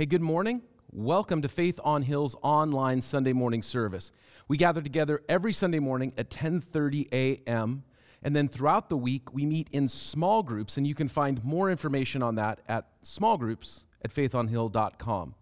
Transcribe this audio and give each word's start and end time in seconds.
Hey, 0.00 0.06
good 0.06 0.22
morning. 0.22 0.62
Welcome 0.90 1.42
to 1.42 1.48
Faith 1.50 1.78
on 1.84 2.00
Hill's 2.00 2.34
online 2.40 3.02
Sunday 3.02 3.34
morning 3.34 3.62
service. 3.62 4.12
We 4.48 4.56
gather 4.56 4.80
together 4.80 5.22
every 5.28 5.52
Sunday 5.52 5.78
morning 5.78 6.14
at 6.16 6.30
10:30 6.30 7.12
a.m. 7.12 7.84
and 8.22 8.34
then 8.34 8.48
throughout 8.48 8.88
the 8.88 8.96
week 8.96 9.34
we 9.34 9.44
meet 9.44 9.68
in 9.72 9.90
small 9.90 10.42
groups 10.42 10.78
and 10.78 10.86
you 10.86 10.94
can 10.94 11.06
find 11.06 11.44
more 11.44 11.70
information 11.70 12.22
on 12.22 12.36
that 12.36 12.62
at 12.66 12.86
small 13.02 13.36
groups 13.36 13.84
at 14.02 14.10
faithonhill.com. 14.10 15.34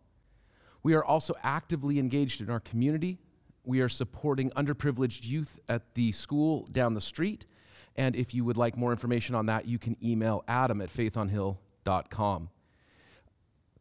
We 0.83 0.95
are 0.95 1.05
also 1.05 1.35
actively 1.45 2.01
engaged 2.01 2.41
in 2.41 2.51
our 2.51 2.59
community. 2.59 3.21
We 3.63 3.81
are 3.81 3.89
supporting 3.89 4.51
underprivileged 4.57 5.25
youth 5.25 5.61
at 5.69 5.95
the 5.95 6.11
school 6.11 6.67
down 6.73 6.95
the 6.95 7.01
street. 7.01 7.47
And 7.95 8.17
if 8.17 8.35
you 8.35 8.45
would 8.45 8.57
like 8.57 8.77
more 8.77 8.91
information 8.91 9.37
on 9.37 9.47
that, 9.47 9.69
you 9.69 9.79
can 9.79 9.95
email 10.05 10.43
adam 10.49 10.81
at 10.81 10.89
faithonhill.com. 10.89 12.51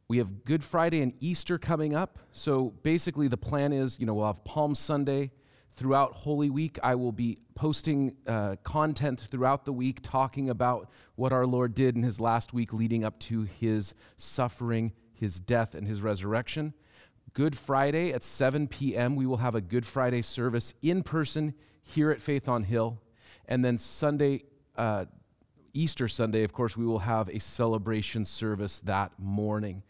We 0.09 0.19
have 0.19 0.45
Good 0.45 0.63
Friday 0.63 1.01
and 1.01 1.13
Easter 1.19 1.57
coming 1.57 1.93
up. 1.93 2.17
So 2.31 2.69
basically, 2.81 3.27
the 3.27 3.35
plan 3.35 3.73
is, 3.73 3.99
you 3.99 4.05
know, 4.05 4.13
we'll 4.13 4.27
have 4.27 4.43
Palm 4.45 4.73
Sunday. 4.73 5.31
Throughout 5.73 6.13
Holy 6.13 6.49
Week, 6.49 6.79
I 6.81 6.95
will 6.95 7.11
be 7.11 7.37
posting 7.55 8.15
uh, 8.25 8.55
content 8.63 9.19
throughout 9.19 9.65
the 9.65 9.73
week 9.73 9.99
talking 10.01 10.49
about 10.49 10.89
what 11.15 11.33
our 11.33 11.45
Lord 11.45 11.73
did 11.73 11.97
in 11.97 12.03
his 12.03 12.21
last 12.21 12.53
week 12.53 12.71
leading 12.71 13.03
up 13.03 13.19
to 13.19 13.43
his 13.43 13.93
suffering, 14.15 14.93
his 15.13 15.41
death, 15.41 15.75
and 15.75 15.85
his 15.85 16.01
resurrection. 16.01 16.73
Good 17.33 17.57
Friday 17.57 18.13
at 18.13 18.23
7 18.23 18.69
p.m., 18.69 19.17
we 19.17 19.25
will 19.25 19.37
have 19.37 19.55
a 19.55 19.61
Good 19.61 19.85
Friday 19.85 20.21
service 20.21 20.73
in 20.81 21.03
person 21.03 21.53
here 21.83 22.11
at 22.11 22.21
Faith 22.21 22.47
on 22.47 22.63
Hill. 22.63 23.01
And 23.45 23.63
then 23.63 23.77
Sunday, 23.77 24.43
uh, 24.77 25.05
Easter 25.73 26.07
Sunday, 26.07 26.43
of 26.43 26.53
course, 26.53 26.77
we 26.77 26.85
will 26.85 26.99
have 26.99 27.27
a 27.27 27.39
celebration 27.39 28.23
service 28.23 28.79
that 28.79 29.11
morning. 29.19 29.83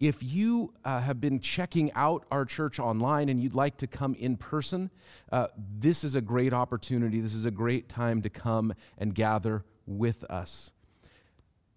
If 0.00 0.22
you 0.22 0.74
uh, 0.84 1.00
have 1.00 1.20
been 1.20 1.38
checking 1.38 1.92
out 1.92 2.26
our 2.30 2.44
church 2.44 2.80
online 2.80 3.28
and 3.28 3.40
you'd 3.40 3.54
like 3.54 3.76
to 3.78 3.86
come 3.86 4.14
in 4.14 4.36
person, 4.36 4.90
uh, 5.30 5.48
this 5.56 6.02
is 6.02 6.14
a 6.14 6.20
great 6.20 6.52
opportunity. 6.52 7.20
This 7.20 7.34
is 7.34 7.44
a 7.44 7.50
great 7.50 7.88
time 7.88 8.20
to 8.22 8.28
come 8.28 8.74
and 8.98 9.14
gather 9.14 9.64
with 9.86 10.24
us. 10.24 10.72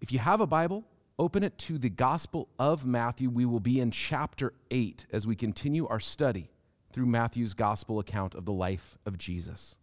If 0.00 0.12
you 0.12 0.18
have 0.18 0.40
a 0.40 0.46
Bible, 0.46 0.84
open 1.18 1.44
it 1.44 1.58
to 1.58 1.78
the 1.78 1.90
Gospel 1.90 2.48
of 2.58 2.84
Matthew. 2.84 3.30
We 3.30 3.44
will 3.44 3.60
be 3.60 3.80
in 3.80 3.90
chapter 3.90 4.52
8 4.70 5.06
as 5.12 5.26
we 5.26 5.36
continue 5.36 5.86
our 5.86 6.00
study 6.00 6.50
through 6.92 7.06
Matthew's 7.06 7.54
Gospel 7.54 7.98
account 8.00 8.34
of 8.34 8.44
the 8.44 8.52
life 8.52 8.98
of 9.06 9.16
Jesus. 9.16 9.76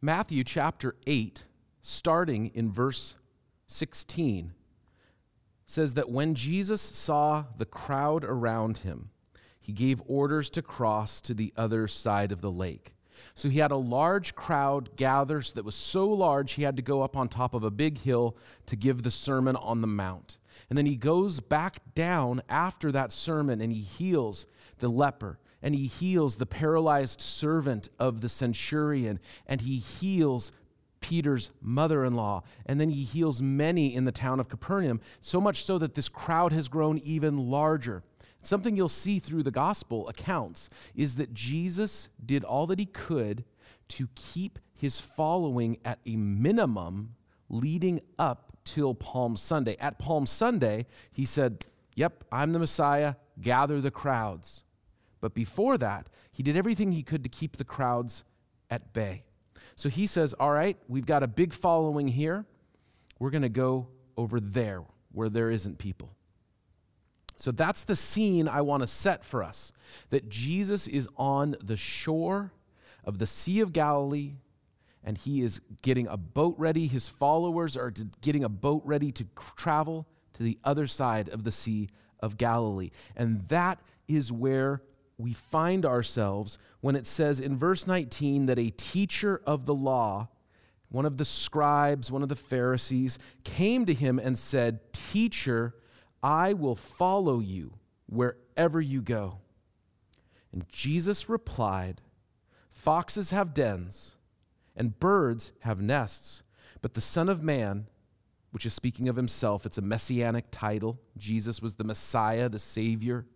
Matthew 0.00 0.44
chapter 0.44 0.94
8 1.06 1.44
starting 1.88 2.48
in 2.48 2.68
verse 2.68 3.14
16, 3.68 4.52
says 5.66 5.94
that 5.94 6.10
when 6.10 6.34
Jesus 6.34 6.82
saw 6.82 7.44
the 7.58 7.64
crowd 7.64 8.24
around 8.24 8.78
him, 8.78 9.10
he 9.60 9.72
gave 9.72 10.02
orders 10.08 10.50
to 10.50 10.62
cross 10.62 11.20
to 11.20 11.32
the 11.32 11.52
other 11.56 11.86
side 11.86 12.32
of 12.32 12.40
the 12.40 12.50
lake. 12.50 12.96
So 13.36 13.48
he 13.48 13.60
had 13.60 13.70
a 13.70 13.76
large 13.76 14.34
crowd 14.34 14.96
gather 14.96 15.40
that 15.54 15.64
was 15.64 15.76
so 15.76 16.08
large 16.08 16.54
he 16.54 16.64
had 16.64 16.74
to 16.74 16.82
go 16.82 17.02
up 17.02 17.16
on 17.16 17.28
top 17.28 17.54
of 17.54 17.62
a 17.62 17.70
big 17.70 17.98
hill 17.98 18.36
to 18.66 18.74
give 18.74 19.04
the 19.04 19.10
Sermon 19.12 19.54
on 19.54 19.80
the 19.80 19.86
Mount. 19.86 20.38
And 20.68 20.76
then 20.76 20.86
he 20.86 20.96
goes 20.96 21.38
back 21.38 21.76
down 21.94 22.42
after 22.48 22.90
that 22.90 23.12
sermon 23.12 23.60
and 23.60 23.72
he 23.72 23.80
heals 23.80 24.48
the 24.78 24.88
leper 24.88 25.38
and 25.62 25.72
he 25.72 25.86
heals 25.86 26.36
the 26.36 26.46
paralyzed 26.46 27.20
servant 27.20 27.88
of 28.00 28.22
the 28.22 28.28
centurion 28.28 29.20
and 29.46 29.60
he 29.60 29.76
heals 29.76 30.50
Peter's 31.06 31.50
mother 31.62 32.04
in 32.04 32.16
law. 32.16 32.42
And 32.66 32.80
then 32.80 32.90
he 32.90 33.04
heals 33.04 33.40
many 33.40 33.94
in 33.94 34.06
the 34.06 34.12
town 34.12 34.40
of 34.40 34.48
Capernaum, 34.48 35.00
so 35.20 35.40
much 35.40 35.62
so 35.62 35.78
that 35.78 35.94
this 35.94 36.08
crowd 36.08 36.52
has 36.52 36.66
grown 36.66 36.98
even 36.98 37.38
larger. 37.38 38.02
Something 38.42 38.76
you'll 38.76 38.88
see 38.88 39.20
through 39.20 39.44
the 39.44 39.52
gospel 39.52 40.08
accounts 40.08 40.68
is 40.96 41.14
that 41.16 41.32
Jesus 41.32 42.08
did 42.24 42.42
all 42.42 42.66
that 42.66 42.80
he 42.80 42.86
could 42.86 43.44
to 43.88 44.08
keep 44.16 44.58
his 44.74 45.00
following 45.00 45.78
at 45.84 46.00
a 46.06 46.16
minimum 46.16 47.14
leading 47.48 48.00
up 48.18 48.52
till 48.64 48.92
Palm 48.92 49.36
Sunday. 49.36 49.76
At 49.78 50.00
Palm 50.00 50.26
Sunday, 50.26 50.86
he 51.12 51.24
said, 51.24 51.66
Yep, 51.94 52.24
I'm 52.32 52.52
the 52.52 52.58
Messiah, 52.58 53.14
gather 53.40 53.80
the 53.80 53.92
crowds. 53.92 54.64
But 55.20 55.34
before 55.34 55.78
that, 55.78 56.08
he 56.32 56.42
did 56.42 56.56
everything 56.56 56.90
he 56.90 57.04
could 57.04 57.22
to 57.22 57.30
keep 57.30 57.56
the 57.56 57.64
crowds 57.64 58.24
at 58.68 58.92
bay. 58.92 59.22
So 59.76 59.88
he 59.88 60.06
says, 60.06 60.32
All 60.34 60.50
right, 60.50 60.76
we've 60.88 61.06
got 61.06 61.22
a 61.22 61.28
big 61.28 61.52
following 61.52 62.08
here. 62.08 62.44
We're 63.18 63.30
going 63.30 63.42
to 63.42 63.48
go 63.48 63.88
over 64.16 64.40
there 64.40 64.82
where 65.12 65.28
there 65.28 65.50
isn't 65.50 65.78
people. 65.78 66.14
So 67.36 67.50
that's 67.50 67.84
the 67.84 67.96
scene 67.96 68.48
I 68.48 68.62
want 68.62 68.82
to 68.82 68.86
set 68.86 69.24
for 69.24 69.42
us 69.42 69.72
that 70.08 70.28
Jesus 70.28 70.86
is 70.88 71.08
on 71.16 71.54
the 71.62 71.76
shore 71.76 72.52
of 73.04 73.18
the 73.18 73.26
Sea 73.26 73.60
of 73.60 73.72
Galilee 73.72 74.32
and 75.04 75.16
he 75.16 75.42
is 75.42 75.60
getting 75.82 76.08
a 76.08 76.16
boat 76.16 76.56
ready. 76.58 76.86
His 76.88 77.08
followers 77.08 77.76
are 77.76 77.92
getting 78.22 78.42
a 78.42 78.48
boat 78.48 78.82
ready 78.84 79.12
to 79.12 79.26
travel 79.54 80.08
to 80.32 80.42
the 80.42 80.58
other 80.64 80.86
side 80.86 81.28
of 81.28 81.44
the 81.44 81.52
Sea 81.52 81.88
of 82.20 82.36
Galilee. 82.36 82.90
And 83.14 83.42
that 83.48 83.78
is 84.08 84.32
where 84.32 84.82
we 85.18 85.32
find 85.32 85.86
ourselves 85.86 86.58
when 86.80 86.96
it 86.96 87.06
says 87.06 87.40
in 87.40 87.56
verse 87.56 87.86
19 87.86 88.46
that 88.46 88.58
a 88.58 88.70
teacher 88.70 89.40
of 89.46 89.64
the 89.64 89.74
law, 89.74 90.28
one 90.88 91.06
of 91.06 91.16
the 91.16 91.24
scribes, 91.24 92.10
one 92.10 92.22
of 92.22 92.28
the 92.28 92.36
Pharisees, 92.36 93.18
came 93.42 93.86
to 93.86 93.94
him 93.94 94.18
and 94.18 94.38
said, 94.38 94.92
Teacher, 94.92 95.74
I 96.22 96.52
will 96.52 96.76
follow 96.76 97.40
you 97.40 97.74
wherever 98.06 98.80
you 98.80 99.00
go. 99.00 99.38
And 100.52 100.68
Jesus 100.68 101.28
replied, 101.28 102.02
Foxes 102.70 103.30
have 103.30 103.54
dens, 103.54 104.16
and 104.76 105.00
birds 105.00 105.54
have 105.60 105.80
nests, 105.80 106.42
but 106.82 106.92
the 106.92 107.00
Son 107.00 107.30
of 107.30 107.42
Man, 107.42 107.86
which 108.52 108.66
is 108.66 108.74
speaking 108.74 109.08
of 109.08 109.16
himself, 109.16 109.64
it's 109.64 109.78
a 109.78 109.82
messianic 109.82 110.46
title. 110.50 111.00
Jesus 111.16 111.62
was 111.62 111.74
the 111.74 111.84
Messiah, 111.84 112.50
the 112.50 112.58
Savior 112.58 113.26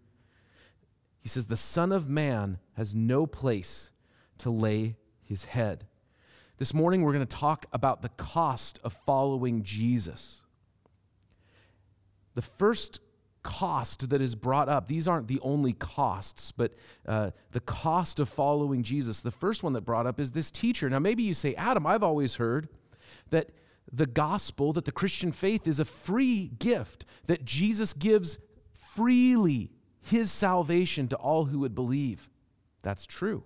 he 1.21 1.29
says, 1.29 1.47
The 1.47 1.57
Son 1.57 1.93
of 1.93 2.09
Man 2.09 2.59
has 2.77 2.95
no 2.95 3.27
place 3.27 3.93
to 4.39 4.51
lay 4.51 4.97
his 5.23 5.47
head. 5.47 5.87
This 6.59 6.75
morning, 6.75 7.03
we're 7.03 7.13
going 7.13 7.27
to 7.27 7.37
talk 7.37 7.67
about 7.73 8.03
the 8.03 8.09
cost 8.11 8.79
of 8.85 8.93
following 8.93 9.63
Jesus. 9.63 10.43
The 12.35 12.43
first 12.43 13.01
cost 13.43 14.11
that 14.11 14.21
is 14.21 14.35
brought 14.35 14.69
up, 14.69 14.87
these 14.87 15.09
aren't 15.09 15.29
the 15.29 15.41
only 15.41 15.73
costs, 15.73 16.53
but 16.53 16.75
uh, 17.07 17.31
the 17.53 17.61
cost 17.61 18.21
of 18.21 18.29
following 18.29 18.83
Jesus. 18.83 19.21
The 19.21 19.31
first 19.31 19.63
one 19.63 19.73
that 19.73 19.83
brought 19.83 20.07
up 20.07 20.21
is 20.21 20.33
this 20.33 20.51
teacher. 20.51 20.91
Now, 20.91 20.99
maybe 20.99 21.23
you 21.23 21.35
say, 21.35 21.55
Adam, 21.55 21.87
I've 21.87 22.03
always 22.03 22.37
heard 22.37 22.69
that 23.31 23.53
the 23.93 24.07
gospel, 24.07 24.73
that 24.75 24.85
the 24.85 24.93
Christian 24.93 25.33
faith 25.33 25.67
is 25.67 25.81
a 25.81 25.85
free 25.85 26.51
gift, 26.59 27.05
that 27.27 27.45
Jesus 27.45 27.93
gives 27.93 28.39
freely 28.75 29.71
his 30.01 30.31
salvation 30.31 31.09
to 31.09 31.17
all 31.17 31.47
who 31.47 31.61
would 31.61 31.75
believe. 31.75 32.29
That's 32.83 33.07
true. 33.07 33.45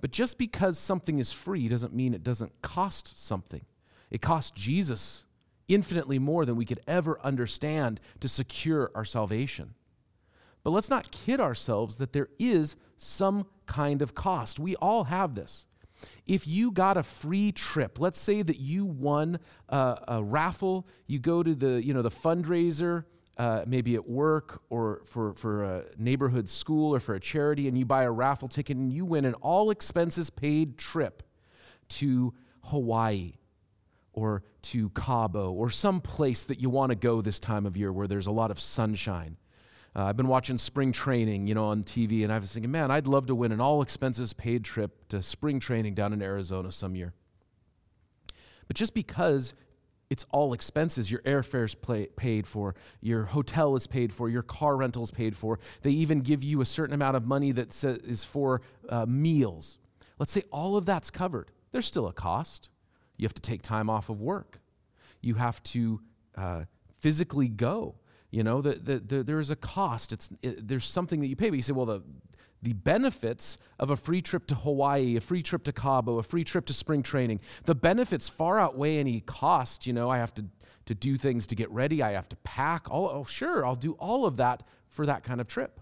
But 0.00 0.10
just 0.10 0.38
because 0.38 0.78
something 0.78 1.18
is 1.18 1.32
free 1.32 1.68
doesn't 1.68 1.94
mean 1.94 2.14
it 2.14 2.22
doesn't 2.22 2.62
cost 2.62 3.18
something. 3.22 3.64
It 4.10 4.20
cost 4.20 4.54
Jesus 4.54 5.24
infinitely 5.68 6.18
more 6.18 6.44
than 6.44 6.56
we 6.56 6.64
could 6.64 6.80
ever 6.86 7.20
understand 7.22 8.00
to 8.20 8.28
secure 8.28 8.90
our 8.94 9.04
salvation. 9.04 9.74
But 10.62 10.70
let's 10.70 10.90
not 10.90 11.10
kid 11.10 11.40
ourselves 11.40 11.96
that 11.96 12.12
there 12.12 12.28
is 12.38 12.76
some 12.98 13.46
kind 13.66 14.02
of 14.02 14.14
cost. 14.14 14.58
We 14.58 14.76
all 14.76 15.04
have 15.04 15.34
this. 15.34 15.66
If 16.26 16.46
you 16.46 16.70
got 16.70 16.96
a 16.96 17.02
free 17.02 17.52
trip, 17.52 17.98
let's 17.98 18.20
say 18.20 18.42
that 18.42 18.58
you 18.58 18.84
won 18.84 19.38
a, 19.68 19.98
a 20.08 20.24
raffle, 20.24 20.86
you 21.06 21.18
go 21.18 21.42
to 21.42 21.54
the, 21.54 21.84
you 21.84 21.94
know, 21.94 22.02
the 22.02 22.10
fundraiser 22.10 23.04
uh, 23.36 23.64
maybe 23.66 23.94
at 23.94 24.08
work 24.08 24.62
or 24.70 25.02
for, 25.04 25.34
for 25.34 25.62
a 25.62 25.84
neighborhood 25.98 26.48
school 26.48 26.94
or 26.94 27.00
for 27.00 27.14
a 27.14 27.20
charity, 27.20 27.68
and 27.68 27.76
you 27.76 27.84
buy 27.84 28.04
a 28.04 28.10
raffle 28.10 28.48
ticket 28.48 28.76
and 28.76 28.92
you 28.92 29.04
win 29.04 29.24
an 29.24 29.34
all 29.34 29.70
expenses 29.70 30.30
paid 30.30 30.78
trip 30.78 31.22
to 31.88 32.32
Hawaii 32.64 33.34
or 34.12 34.42
to 34.62 34.88
Cabo 34.90 35.52
or 35.52 35.70
some 35.70 36.00
place 36.00 36.44
that 36.44 36.60
you 36.60 36.70
want 36.70 36.90
to 36.90 36.96
go 36.96 37.20
this 37.20 37.38
time 37.38 37.66
of 37.66 37.76
year 37.76 37.92
where 37.92 38.06
there's 38.06 38.26
a 38.26 38.32
lot 38.32 38.50
of 38.50 38.58
sunshine. 38.58 39.36
Uh, 39.94 40.04
I've 40.04 40.16
been 40.16 40.28
watching 40.28 40.58
spring 40.58 40.92
training, 40.92 41.46
you 41.46 41.54
know, 41.54 41.66
on 41.66 41.82
TV, 41.82 42.24
and 42.24 42.32
I 42.32 42.38
was 42.38 42.52
thinking, 42.52 42.70
man, 42.70 42.90
I'd 42.90 43.06
love 43.06 43.26
to 43.28 43.34
win 43.34 43.52
an 43.52 43.60
all 43.60 43.82
expenses 43.82 44.32
paid 44.32 44.64
trip 44.64 45.08
to 45.08 45.22
spring 45.22 45.60
training 45.60 45.94
down 45.94 46.12
in 46.12 46.22
Arizona 46.22 46.72
some 46.72 46.94
year. 46.96 47.14
But 48.66 48.76
just 48.76 48.94
because 48.94 49.54
it's 50.08 50.24
all 50.30 50.52
expenses. 50.52 51.10
Your 51.10 51.20
airfare's 51.24 51.74
play, 51.74 52.06
paid 52.16 52.46
for, 52.46 52.74
your 53.00 53.24
hotel 53.24 53.74
is 53.76 53.86
paid 53.86 54.12
for, 54.12 54.28
your 54.28 54.42
car 54.42 54.76
rental 54.76 55.02
is 55.02 55.10
paid 55.10 55.36
for. 55.36 55.58
They 55.82 55.90
even 55.90 56.20
give 56.20 56.44
you 56.44 56.60
a 56.60 56.66
certain 56.66 56.94
amount 56.94 57.16
of 57.16 57.26
money 57.26 57.52
that 57.52 57.84
is 57.84 58.24
for 58.24 58.62
uh, 58.88 59.06
meals. 59.06 59.78
Let's 60.18 60.32
say 60.32 60.42
all 60.50 60.76
of 60.76 60.86
that's 60.86 61.10
covered. 61.10 61.50
There's 61.72 61.86
still 61.86 62.06
a 62.06 62.12
cost. 62.12 62.68
You 63.16 63.24
have 63.24 63.34
to 63.34 63.42
take 63.42 63.62
time 63.62 63.90
off 63.90 64.08
of 64.08 64.20
work. 64.20 64.60
You 65.20 65.34
have 65.34 65.62
to 65.64 66.00
uh, 66.36 66.64
physically 67.00 67.48
go. 67.48 67.96
You 68.30 68.42
know, 68.42 68.60
the, 68.60 68.72
the, 68.72 68.98
the, 68.98 69.22
there 69.22 69.40
is 69.40 69.50
a 69.50 69.56
cost. 69.56 70.12
It's, 70.12 70.30
it, 70.42 70.66
there's 70.66 70.84
something 70.84 71.20
that 71.20 71.28
you 71.28 71.36
pay. 71.36 71.48
But 71.50 71.56
you 71.56 71.62
say, 71.62 71.72
well, 71.72 71.86
the, 71.86 72.02
the 72.66 72.72
benefits 72.72 73.58
of 73.78 73.90
a 73.90 73.96
free 73.96 74.20
trip 74.20 74.44
to 74.48 74.56
Hawaii, 74.56 75.16
a 75.16 75.20
free 75.20 75.40
trip 75.40 75.62
to 75.62 75.72
Cabo, 75.72 76.18
a 76.18 76.22
free 76.24 76.42
trip 76.42 76.66
to 76.66 76.74
spring 76.74 77.00
training, 77.00 77.38
the 77.62 77.76
benefits 77.76 78.28
far 78.28 78.58
outweigh 78.58 78.98
any 78.98 79.20
cost. 79.20 79.86
You 79.86 79.92
know, 79.92 80.10
I 80.10 80.18
have 80.18 80.34
to, 80.34 80.44
to 80.86 80.94
do 80.96 81.16
things 81.16 81.46
to 81.46 81.54
get 81.54 81.70
ready, 81.70 82.02
I 82.02 82.10
have 82.12 82.28
to 82.30 82.36
pack. 82.38 82.90
All, 82.90 83.08
oh, 83.08 83.22
sure, 83.22 83.64
I'll 83.64 83.76
do 83.76 83.92
all 84.00 84.26
of 84.26 84.38
that 84.38 84.64
for 84.88 85.06
that 85.06 85.22
kind 85.22 85.40
of 85.40 85.46
trip. 85.46 85.80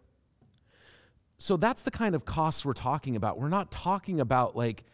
So 1.39 1.57
that's 1.57 1.81
the 1.81 1.91
kind 1.91 2.15
of 2.15 2.27
costs 2.27 2.67
we're 2.67 2.75
talking 2.75 3.17
about. 3.17 3.41
We're 3.41 3.49
not 3.49 3.71
talking 3.71 4.21
about 4.21 4.55
like, 4.55 4.85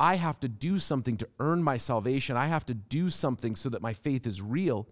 I 0.00 0.14
have 0.14 0.40
to 0.40 0.48
do 0.48 0.78
something 0.78 1.18
to 1.18 1.28
earn 1.40 1.62
my 1.62 1.76
salvation. 1.76 2.38
I 2.38 2.46
have 2.46 2.64
to 2.66 2.74
do 2.74 3.10
something 3.10 3.54
so 3.54 3.68
that 3.68 3.82
my 3.82 3.92
faith 3.92 4.26
is 4.26 4.40
real. 4.40 4.88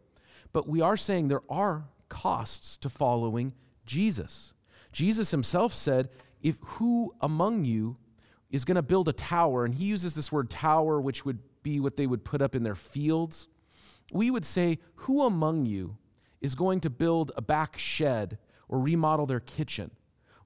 But 0.52 0.68
we 0.68 0.82
are 0.82 0.98
saying 0.98 1.28
there 1.28 1.40
are 1.48 1.84
costs 2.10 2.76
to 2.76 2.90
following 2.90 3.54
Jesus. 3.86 4.52
Jesus 4.92 5.30
himself 5.30 5.72
said, 5.72 6.10
If 6.42 6.58
who 6.62 7.14
among 7.20 7.64
you 7.64 7.96
is 8.50 8.64
going 8.64 8.76
to 8.76 8.82
build 8.82 9.08
a 9.08 9.12
tower, 9.12 9.64
and 9.64 9.74
he 9.74 9.84
uses 9.86 10.14
this 10.14 10.30
word 10.30 10.50
tower, 10.50 11.00
which 11.00 11.24
would 11.24 11.38
be 11.62 11.80
what 11.80 11.96
they 11.96 12.06
would 12.06 12.24
put 12.24 12.42
up 12.42 12.54
in 12.54 12.62
their 12.62 12.74
fields, 12.74 13.48
we 14.12 14.30
would 14.30 14.44
say, 14.44 14.78
Who 14.96 15.22
among 15.22 15.66
you 15.66 15.96
is 16.40 16.54
going 16.54 16.80
to 16.80 16.90
build 16.90 17.32
a 17.36 17.42
back 17.42 17.78
shed 17.78 18.38
or 18.68 18.78
remodel 18.78 19.26
their 19.26 19.40
kitchen 19.40 19.90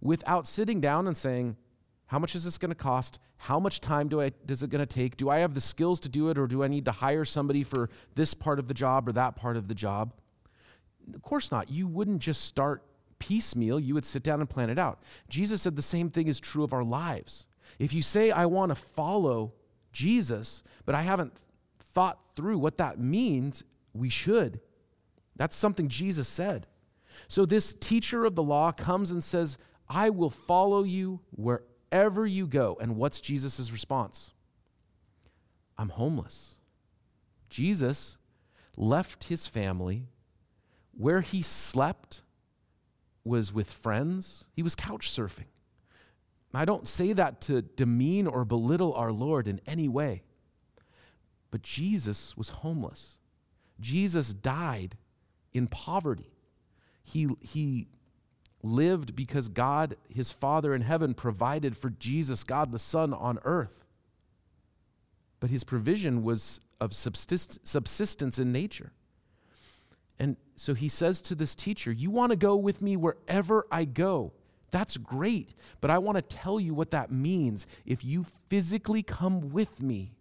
without 0.01 0.47
sitting 0.47 0.81
down 0.81 1.07
and 1.07 1.17
saying, 1.17 1.57
How 2.07 2.19
much 2.19 2.35
is 2.35 2.45
this 2.45 2.59
going 2.59 2.71
to 2.71 2.77
cost? 2.77 3.19
How 3.39 3.59
much 3.59 3.81
time 3.81 4.09
do 4.09 4.21
I, 4.21 4.33
is 4.49 4.63
it 4.63 4.71
going 4.71 4.81
to 4.81 4.87
take? 4.87 5.17
Do 5.17 5.29
I 5.29 5.39
have 5.39 5.55
the 5.55 5.61
skills 5.61 6.01
to 6.01 6.09
do 6.09 6.31
it, 6.31 6.39
or 6.39 6.47
do 6.47 6.63
I 6.63 6.69
need 6.69 6.85
to 6.87 6.93
hire 6.93 7.25
somebody 7.25 7.65
for 7.65 7.91
this 8.15 8.35
part 8.35 8.59
of 8.59 8.69
the 8.69 8.75
job 8.75 9.09
or 9.09 9.13
that 9.13 9.37
part 9.37 9.57
of 9.57 9.69
the 9.69 9.75
job? 9.75 10.15
Of 11.15 11.23
course 11.23 11.51
not. 11.51 11.71
You 11.71 11.87
wouldn't 11.87 12.21
just 12.21 12.45
start 12.45 12.83
piecemeal, 13.19 13.81
you 13.81 13.95
would 13.95 14.05
sit 14.05 14.23
down 14.23 14.41
and 14.41 14.49
plan 14.49 14.71
it 14.71 14.79
out. 14.79 15.01
Jesus 15.29 15.63
said 15.63 15.77
the 15.77 15.83
same 15.83 16.11
thing 16.11 16.29
is 16.29 16.41
true 16.41 16.65
of 16.65 16.73
our 16.73 16.85
lives. 16.85 17.47
If 17.79 17.93
you 17.93 18.03
say, 18.03 18.31
I 18.31 18.47
want 18.47 18.71
to 18.71 18.75
follow 18.75 19.55
Jesus, 19.93 20.63
but 20.85 20.95
I 20.95 21.03
haven't 21.03 21.35
thought 21.79 22.19
through 22.35 22.59
what 22.59 22.79
that 22.79 22.99
means, 22.99 23.65
we 23.93 24.09
should. 24.09 24.61
That's 25.37 25.57
something 25.57 25.89
Jesus 25.89 26.29
said. 26.29 26.67
So 27.29 27.47
this 27.47 27.75
teacher 27.75 28.25
of 28.25 28.35
the 28.35 28.43
law 28.43 28.73
comes 28.73 29.11
and 29.11 29.23
says, 29.25 29.59
I 29.89 30.11
will 30.11 30.31
follow 30.31 30.83
you 30.83 31.21
wherever 31.31 32.27
you 32.27 32.47
go. 32.47 32.77
And 32.81 32.97
what's 32.97 33.21
Jesus' 33.21 33.71
response? 33.71 34.33
I'm 35.79 35.91
homeless. 35.91 36.59
Jesus 37.49 38.19
left 38.77 39.25
his 39.25 39.47
family 39.47 40.09
where 40.93 41.21
he 41.21 41.43
slept 41.43 42.23
was 43.27 43.53
with 43.53 43.71
friends, 43.71 44.47
he 44.55 44.63
was 44.63 44.75
couch 44.75 45.11
surfing. 45.11 45.47
I 46.55 46.65
don't 46.65 46.89
say 46.89 47.13
that 47.13 47.43
to 47.43 47.61
demean 47.61 48.27
or 48.27 48.47
belittle 48.47 48.95
our 48.95 49.13
Lord 49.13 49.47
in 49.47 49.61
any 49.67 49.89
way, 49.89 50.23
but 51.51 51.61
Jesus 51.61 52.35
was 52.35 52.49
homeless. 52.49 53.19
Jesus 53.79 54.33
died 54.33 54.97
in 55.53 55.67
poverty. 55.67 56.33
He, 57.05 57.29
he 57.41 57.89
lived 58.63 59.15
because 59.15 59.49
God, 59.49 59.97
his 60.09 60.33
Father 60.33 60.75
in 60.75 60.81
heaven, 60.81 61.13
provided 61.13 61.77
for 61.77 61.91
Jesus, 61.91 62.43
God 62.43 62.73
the 62.73 62.79
Son, 62.79 63.13
on 63.13 63.39
earth. 63.45 63.85
But 65.41 65.51
his 65.51 65.63
provision 65.63 66.23
was 66.23 66.61
of 66.81 66.95
subsistence 66.95 68.39
in 68.39 68.51
nature. 68.51 68.93
And 70.19 70.37
so 70.57 70.75
he 70.75 70.89
says 70.89 71.21
to 71.23 71.35
this 71.35 71.55
teacher, 71.55 71.93
You 71.93 72.11
want 72.11 72.31
to 72.31 72.37
go 72.37 72.57
with 72.57 72.83
me 72.83 72.97
wherever 72.97 73.67
I 73.71 73.85
go. 73.85 74.33
That's 74.71 74.97
great, 74.97 75.55
but 75.81 75.91
I 75.91 75.99
want 75.99 76.17
to 76.17 76.23
tell 76.23 76.59
you 76.59 76.75
what 76.75 76.91
that 76.91 77.11
means. 77.11 77.67
If 77.85 78.05
you 78.05 78.25
physically 78.25 79.03
come 79.03 79.51
with 79.51 79.81
me, 79.81 80.13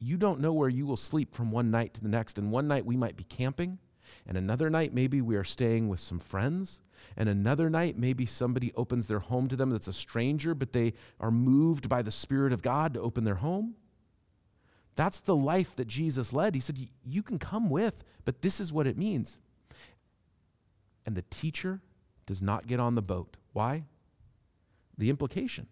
you 0.00 0.16
don't 0.16 0.40
know 0.40 0.52
where 0.52 0.68
you 0.68 0.86
will 0.86 0.96
sleep 0.96 1.34
from 1.34 1.50
one 1.50 1.70
night 1.70 1.94
to 1.94 2.00
the 2.00 2.08
next. 2.08 2.38
And 2.38 2.50
one 2.50 2.66
night 2.66 2.86
we 2.86 2.96
might 2.96 3.16
be 3.16 3.24
camping, 3.24 3.78
and 4.26 4.36
another 4.36 4.70
night 4.70 4.92
maybe 4.92 5.20
we 5.20 5.36
are 5.36 5.44
staying 5.44 5.88
with 5.88 6.00
some 6.00 6.18
friends, 6.18 6.80
and 7.16 7.28
another 7.28 7.70
night 7.70 7.96
maybe 7.96 8.26
somebody 8.26 8.72
opens 8.74 9.06
their 9.06 9.18
home 9.20 9.46
to 9.48 9.56
them 9.56 9.70
that's 9.70 9.88
a 9.88 9.92
stranger, 9.92 10.54
but 10.54 10.72
they 10.72 10.94
are 11.20 11.30
moved 11.30 11.88
by 11.88 12.02
the 12.02 12.10
Spirit 12.10 12.52
of 12.52 12.62
God 12.62 12.94
to 12.94 13.00
open 13.00 13.24
their 13.24 13.36
home. 13.36 13.74
That's 15.00 15.20
the 15.20 15.34
life 15.34 15.74
that 15.76 15.88
Jesus 15.88 16.34
led. 16.34 16.54
He 16.54 16.60
said, 16.60 16.78
You 17.02 17.22
can 17.22 17.38
come 17.38 17.70
with, 17.70 18.04
but 18.26 18.42
this 18.42 18.60
is 18.60 18.70
what 18.70 18.86
it 18.86 18.98
means. 18.98 19.38
And 21.06 21.16
the 21.16 21.24
teacher 21.30 21.80
does 22.26 22.42
not 22.42 22.66
get 22.66 22.80
on 22.80 22.96
the 22.96 23.00
boat. 23.00 23.38
Why? 23.54 23.86
The 24.98 25.08
implication. 25.08 25.68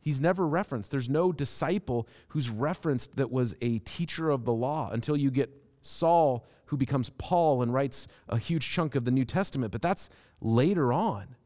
He's 0.00 0.20
never 0.20 0.44
referenced. 0.44 0.90
There's 0.90 1.08
no 1.08 1.30
disciple 1.30 2.08
who's 2.30 2.50
referenced 2.50 3.14
that 3.14 3.30
was 3.30 3.54
a 3.62 3.78
teacher 3.78 4.28
of 4.28 4.44
the 4.44 4.52
law 4.52 4.90
until 4.90 5.16
you 5.16 5.30
get 5.30 5.48
Saul, 5.80 6.44
who 6.64 6.76
becomes 6.76 7.10
Paul 7.10 7.62
and 7.62 7.72
writes 7.72 8.08
a 8.28 8.38
huge 8.38 8.68
chunk 8.68 8.96
of 8.96 9.04
the 9.04 9.12
New 9.12 9.24
Testament. 9.24 9.70
But 9.70 9.82
that's 9.82 10.10
later 10.40 10.92
on. 10.92 11.36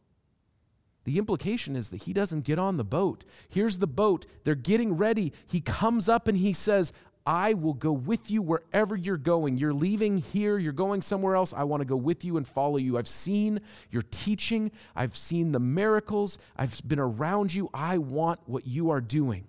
The 1.06 1.18
implication 1.18 1.76
is 1.76 1.90
that 1.90 2.02
he 2.02 2.12
doesn't 2.12 2.44
get 2.44 2.58
on 2.58 2.78
the 2.78 2.84
boat. 2.84 3.24
Here's 3.48 3.78
the 3.78 3.86
boat. 3.86 4.26
They're 4.42 4.56
getting 4.56 4.96
ready. 4.96 5.32
He 5.46 5.60
comes 5.60 6.08
up 6.08 6.26
and 6.26 6.36
he 6.36 6.52
says, 6.52 6.92
I 7.24 7.54
will 7.54 7.74
go 7.74 7.92
with 7.92 8.28
you 8.28 8.42
wherever 8.42 8.96
you're 8.96 9.16
going. 9.16 9.56
You're 9.56 9.72
leaving 9.72 10.18
here, 10.18 10.58
you're 10.58 10.72
going 10.72 11.02
somewhere 11.02 11.36
else. 11.36 11.54
I 11.54 11.62
want 11.62 11.80
to 11.80 11.84
go 11.84 11.94
with 11.96 12.24
you 12.24 12.36
and 12.36 12.46
follow 12.46 12.76
you. 12.76 12.98
I've 12.98 13.06
seen 13.06 13.60
your 13.88 14.02
teaching, 14.10 14.72
I've 14.96 15.16
seen 15.16 15.52
the 15.52 15.60
miracles, 15.60 16.38
I've 16.56 16.80
been 16.86 16.98
around 16.98 17.54
you. 17.54 17.70
I 17.72 17.98
want 17.98 18.40
what 18.46 18.66
you 18.66 18.90
are 18.90 19.00
doing. 19.00 19.46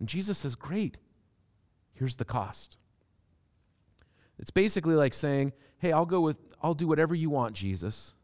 And 0.00 0.08
Jesus 0.08 0.38
says, 0.38 0.54
Great, 0.54 0.96
here's 1.92 2.16
the 2.16 2.24
cost. 2.24 2.78
It's 4.38 4.50
basically 4.50 4.94
like 4.94 5.12
saying, 5.12 5.52
Hey, 5.78 5.92
I'll 5.92 6.06
go 6.06 6.22
with, 6.22 6.54
I'll 6.62 6.72
do 6.72 6.86
whatever 6.86 7.14
you 7.14 7.28
want, 7.28 7.54
Jesus. 7.54 8.14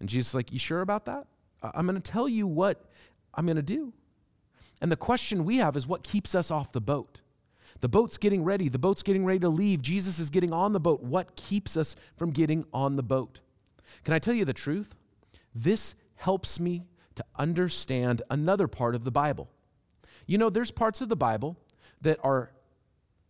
And 0.00 0.08
Jesus 0.08 0.28
is 0.28 0.34
like, 0.34 0.52
You 0.52 0.58
sure 0.58 0.82
about 0.82 1.06
that? 1.06 1.28
I'm 1.62 1.86
going 1.86 2.00
to 2.00 2.12
tell 2.12 2.28
you 2.28 2.46
what 2.46 2.84
I'm 3.34 3.46
going 3.46 3.56
to 3.56 3.62
do. 3.62 3.92
And 4.80 4.92
the 4.92 4.96
question 4.96 5.44
we 5.44 5.56
have 5.56 5.76
is 5.76 5.86
what 5.86 6.02
keeps 6.02 6.34
us 6.34 6.50
off 6.50 6.72
the 6.72 6.80
boat? 6.80 7.22
The 7.80 7.88
boat's 7.88 8.18
getting 8.18 8.44
ready. 8.44 8.68
The 8.68 8.78
boat's 8.78 9.02
getting 9.02 9.24
ready 9.24 9.40
to 9.40 9.48
leave. 9.48 9.82
Jesus 9.82 10.18
is 10.18 10.30
getting 10.30 10.52
on 10.52 10.72
the 10.72 10.80
boat. 10.80 11.02
What 11.02 11.36
keeps 11.36 11.76
us 11.76 11.96
from 12.16 12.30
getting 12.30 12.64
on 12.72 12.96
the 12.96 13.02
boat? 13.02 13.40
Can 14.04 14.14
I 14.14 14.18
tell 14.18 14.34
you 14.34 14.44
the 14.44 14.52
truth? 14.52 14.94
This 15.54 15.94
helps 16.16 16.58
me 16.58 16.84
to 17.14 17.24
understand 17.36 18.22
another 18.30 18.68
part 18.68 18.94
of 18.94 19.04
the 19.04 19.10
Bible. 19.10 19.48
You 20.26 20.38
know, 20.38 20.50
there's 20.50 20.70
parts 20.70 21.00
of 21.00 21.08
the 21.08 21.16
Bible 21.16 21.56
that 22.02 22.18
are 22.22 22.50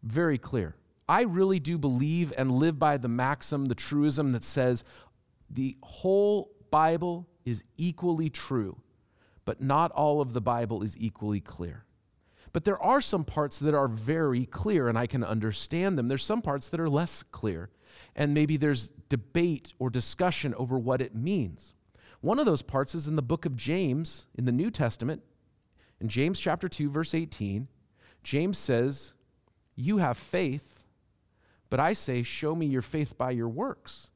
very 0.03 0.39
clear. 0.39 0.75
I 1.09 1.23
really 1.23 1.61
do 1.61 1.79
believe 1.79 2.33
and 2.37 2.51
live 2.51 2.79
by 2.79 2.97
the 2.97 3.09
maxim, 3.09 3.67
the 3.67 3.75
truism 3.75 4.31
that 4.31 4.43
says 4.43 4.83
the 5.49 5.77
whole 5.83 6.51
Bible 6.77 7.27
is 7.47 7.65
equally 7.79 8.29
true, 8.29 8.83
but 9.47 9.63
not 9.63 9.91
all 9.93 10.21
of 10.21 10.35
the 10.35 10.43
Bible 10.43 10.83
is 10.83 10.95
equally 10.99 11.41
clear. 11.41 11.87
But 12.53 12.65
there 12.65 12.79
are 12.83 13.01
some 13.01 13.25
parts 13.25 13.59
that 13.61 13.73
are 13.73 13.89
very 13.89 14.45
clear 14.45 14.87
and 14.87 14.99
I 14.99 15.07
can 15.07 15.25
understand 15.25 15.97
them. 15.97 16.09
There's 16.09 16.23
some 16.23 16.43
parts 16.43 16.69
that 16.69 16.79
are 16.79 16.91
less 16.91 17.23
clear, 17.23 17.71
and 18.15 18.35
maybe 18.35 18.59
there's 18.59 18.91
debate 19.09 19.73
or 19.79 19.89
discussion 19.89 20.53
over 20.57 20.79
what 20.79 21.01
it 21.01 21.15
means. 21.15 21.73
One 22.21 22.39
of 22.39 22.45
those 22.45 22.61
parts 22.61 22.95
is 22.95 23.09
in 23.09 23.17
the 23.17 23.23
book 23.23 23.47
of 23.47 23.57
James 23.57 24.27
in 24.35 24.45
the 24.45 24.53
New 24.53 24.71
Testament. 24.71 25.23
In 25.99 26.09
James 26.09 26.39
chapter 26.39 26.69
2 26.69 26.91
verse 26.91 27.15
18, 27.15 27.69
James 28.23 28.59
says, 28.59 29.15
"You 29.77 29.97
have 29.97 30.19
faith, 30.19 30.85
but 31.71 31.81
I 31.81 31.95
say 31.95 32.23
show 32.23 32.55
me 32.55 32.67
your 32.67 32.83
faith 32.83 33.17
by 33.17 33.31
your 33.31 33.49
works." 33.49 34.11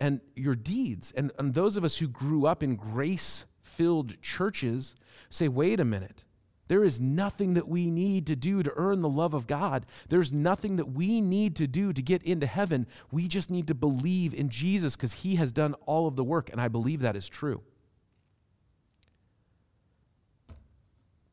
And 0.00 0.20
your 0.34 0.54
deeds. 0.54 1.12
And, 1.12 1.32
and 1.38 1.54
those 1.54 1.76
of 1.76 1.84
us 1.84 1.98
who 1.98 2.08
grew 2.08 2.46
up 2.46 2.62
in 2.62 2.76
grace 2.76 3.46
filled 3.62 4.20
churches 4.22 4.94
say, 5.30 5.48
wait 5.48 5.80
a 5.80 5.84
minute. 5.84 6.24
There 6.66 6.84
is 6.84 7.00
nothing 7.00 7.54
that 7.54 7.68
we 7.68 7.90
need 7.90 8.26
to 8.28 8.36
do 8.36 8.62
to 8.62 8.72
earn 8.76 9.02
the 9.02 9.08
love 9.08 9.34
of 9.34 9.46
God. 9.46 9.84
There's 10.08 10.32
nothing 10.32 10.76
that 10.76 10.92
we 10.92 11.20
need 11.20 11.56
to 11.56 11.66
do 11.66 11.92
to 11.92 12.02
get 12.02 12.22
into 12.22 12.46
heaven. 12.46 12.86
We 13.10 13.28
just 13.28 13.50
need 13.50 13.68
to 13.68 13.74
believe 13.74 14.32
in 14.32 14.48
Jesus 14.48 14.96
because 14.96 15.12
he 15.12 15.36
has 15.36 15.52
done 15.52 15.74
all 15.86 16.08
of 16.08 16.16
the 16.16 16.24
work, 16.24 16.50
and 16.50 16.60
I 16.60 16.68
believe 16.68 17.00
that 17.00 17.16
is 17.16 17.28
true. 17.28 17.62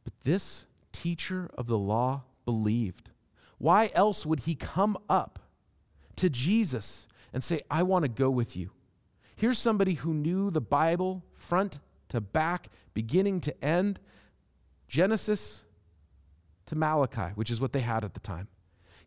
But 0.04 0.14
this 0.24 0.66
teacher 0.92 1.50
of 1.58 1.68
the 1.68 1.78
law 1.78 2.24
believed. 2.44 3.10
Why 3.58 3.90
else 3.94 4.26
would 4.26 4.42
he 4.42 4.56
come 4.56 4.98
up 5.10 5.40
to 6.18 6.30
Jesus 6.30 7.08
and 7.34 7.44
say, 7.44 7.62
I 7.70 7.84
want 7.84 8.04
to 8.04 8.10
go 8.10 8.30
with 8.30 8.56
you. 8.56 8.72
Here's 9.36 9.58
somebody 9.58 9.96
who 9.96 10.14
knew 10.14 10.50
the 10.50 10.62
Bible 10.62 11.24
front 11.34 11.80
to 12.10 12.22
back, 12.22 12.68
beginning 12.94 13.42
to 13.42 13.64
end, 13.64 14.00
Genesis 14.88 15.64
to 16.68 16.76
Malachi, 16.76 17.34
which 17.36 17.50
is 17.50 17.62
what 17.62 17.72
they 17.72 17.80
had 17.80 18.04
at 18.04 18.14
the 18.14 18.20
time. 18.20 18.48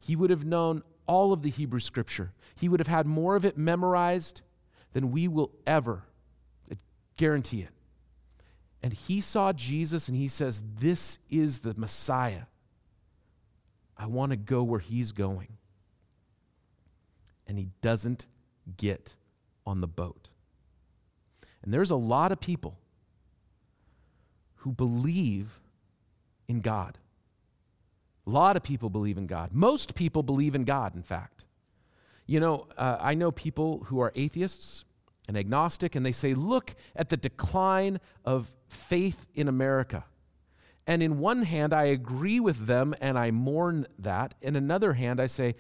He 0.01 0.17
would 0.17 0.31
have 0.31 0.45
known 0.45 0.83
all 1.07 1.33
of 1.33 1.43
the 1.43 1.51
Hebrew 1.51 1.81
scripture. 1.81 2.33
He 2.57 2.69
would 2.69 2.81
have 2.81 2.89
had 2.89 3.07
more 3.07 3.37
of 3.37 3.45
it 3.45 3.59
memorized 3.59 4.43
than 4.93 5.13
we 5.13 5.29
will 5.29 5.51
ever. 5.67 6.05
I 6.71 6.77
guarantee 7.17 7.61
it. 7.61 7.71
And 8.83 8.93
he 8.93 9.21
saw 9.21 9.53
Jesus 9.53 10.09
and 10.09 10.17
he 10.17 10.29
says, 10.29 10.63
This 10.79 11.19
is 11.31 11.61
the 11.61 11.75
Messiah. 11.77 12.45
I 13.97 14.07
want 14.07 14.31
to 14.31 14.37
go 14.37 14.63
where 14.63 14.81
he's 14.81 15.13
going. 15.13 15.49
And 17.47 17.59
he 17.59 17.69
doesn't 17.81 18.27
get 18.77 19.17
on 19.67 19.81
the 19.81 19.87
boat. 19.87 20.31
And 21.63 21.73
there's 21.73 21.91
a 21.91 21.97
lot 21.97 22.33
of 22.33 22.41
people 22.41 22.79
who 24.57 24.73
believe 24.73 25.61
in 26.49 26.61
God. 26.61 26.99
A 28.27 28.31
lot 28.31 28.57
of 28.57 28.63
people 28.63 28.89
believe 28.89 29.19
in 29.19 29.27
God. 29.27 29.53
Most 29.53 29.95
people 29.95 30.23
believe 30.23 30.55
in 30.55 30.65
God, 30.65 30.95
in 30.95 31.03
fact. 31.03 31.45
You 32.27 32.41
know, 32.41 32.69
uh, 32.77 32.97
I 33.01 33.15
know 33.15 33.31
people 33.31 33.85
who 33.87 34.01
are 34.01 34.13
atheists 34.15 34.85
and 35.29 35.37
agnostic, 35.37 35.95
and 35.95 36.05
they 36.05 36.13
say, 36.13 36.35
look 36.35 36.75
at 36.97 37.09
the 37.09 37.17
decline 37.17 38.01
of 38.25 38.55
faith 38.69 39.27
in 39.35 39.49
America. 39.49 40.05
And 40.87 41.03
in 41.03 41.19
one 41.19 41.43
hand, 41.43 41.73
I 41.73 41.85
agree 41.85 42.41
with 42.41 42.67
them 42.67 42.95
and 43.01 43.19
I 43.19 43.31
mourn 43.31 43.87
that. 43.99 44.35
In 44.43 44.55
another 44.55 44.95
hand, 44.95 45.21
I 45.21 45.27
say, 45.27 45.55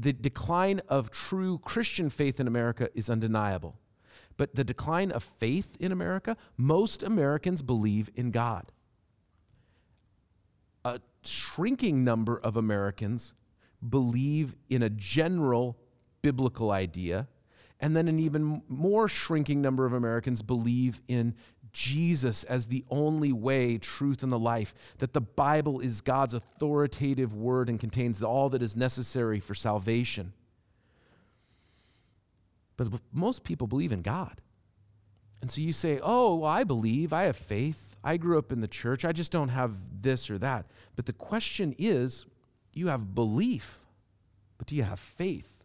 the 0.00 0.12
decline 0.12 0.80
of 0.88 1.10
true 1.10 1.58
Christian 1.58 2.10
faith 2.10 2.38
in 2.38 2.46
America 2.46 2.88
is 2.94 3.10
undeniable. 3.10 3.78
But 4.36 4.54
the 4.54 4.62
decline 4.64 5.10
of 5.10 5.22
faith 5.22 5.76
in 5.80 5.90
America, 5.90 6.36
most 6.56 7.02
Americans 7.02 7.62
believe 7.62 8.08
in 8.14 8.30
God. 8.30 8.70
A 10.84 11.00
shrinking 11.24 12.04
number 12.04 12.38
of 12.38 12.56
Americans 12.56 13.34
believe 13.86 14.54
in 14.68 14.82
a 14.82 14.90
general 14.90 15.76
biblical 16.22 16.70
idea, 16.70 17.28
and 17.80 17.96
then 17.96 18.06
an 18.06 18.20
even 18.20 18.62
more 18.68 19.08
shrinking 19.08 19.60
number 19.60 19.84
of 19.84 19.92
Americans 19.92 20.42
believe 20.42 21.00
in 21.08 21.34
Jesus 21.78 22.42
as 22.42 22.66
the 22.66 22.84
only 22.90 23.32
way, 23.32 23.78
truth, 23.78 24.24
and 24.24 24.32
the 24.32 24.38
life, 24.38 24.74
that 24.98 25.12
the 25.12 25.20
Bible 25.20 25.78
is 25.78 26.00
God's 26.00 26.34
authoritative 26.34 27.36
word 27.36 27.68
and 27.68 27.78
contains 27.78 28.20
all 28.20 28.48
that 28.48 28.62
is 28.62 28.76
necessary 28.76 29.38
for 29.38 29.54
salvation. 29.54 30.32
But 32.76 32.88
most 33.12 33.44
people 33.44 33.68
believe 33.68 33.92
in 33.92 34.02
God. 34.02 34.40
And 35.40 35.52
so 35.52 35.60
you 35.60 35.72
say, 35.72 36.00
oh, 36.02 36.34
well, 36.34 36.50
I 36.50 36.64
believe, 36.64 37.12
I 37.12 37.22
have 37.24 37.36
faith, 37.36 37.94
I 38.02 38.16
grew 38.16 38.38
up 38.38 38.50
in 38.50 38.60
the 38.60 38.66
church, 38.66 39.04
I 39.04 39.12
just 39.12 39.30
don't 39.30 39.50
have 39.50 40.02
this 40.02 40.30
or 40.30 40.38
that. 40.38 40.66
But 40.96 41.06
the 41.06 41.12
question 41.12 41.76
is, 41.78 42.26
you 42.72 42.88
have 42.88 43.14
belief, 43.14 43.82
but 44.58 44.66
do 44.66 44.74
you 44.74 44.82
have 44.82 44.98
faith? 44.98 45.57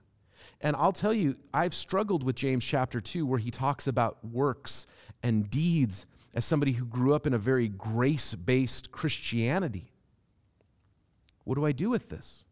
And 0.61 0.75
I'll 0.75 0.93
tell 0.93 1.13
you, 1.13 1.35
I've 1.53 1.73
struggled 1.73 2.23
with 2.23 2.35
James 2.35 2.63
chapter 2.63 2.99
2, 2.99 3.25
where 3.25 3.39
he 3.39 3.51
talks 3.51 3.87
about 3.87 4.23
works 4.23 4.87
and 5.21 5.49
deeds 5.49 6.05
as 6.33 6.45
somebody 6.45 6.73
who 6.73 6.85
grew 6.85 7.13
up 7.13 7.27
in 7.27 7.33
a 7.33 7.37
very 7.37 7.67
grace 7.67 8.33
based 8.33 8.91
Christianity. 8.91 9.91
What 11.43 11.55
do 11.55 11.65
I 11.65 11.71
do 11.71 11.89
with 11.89 12.09
this? 12.09 12.45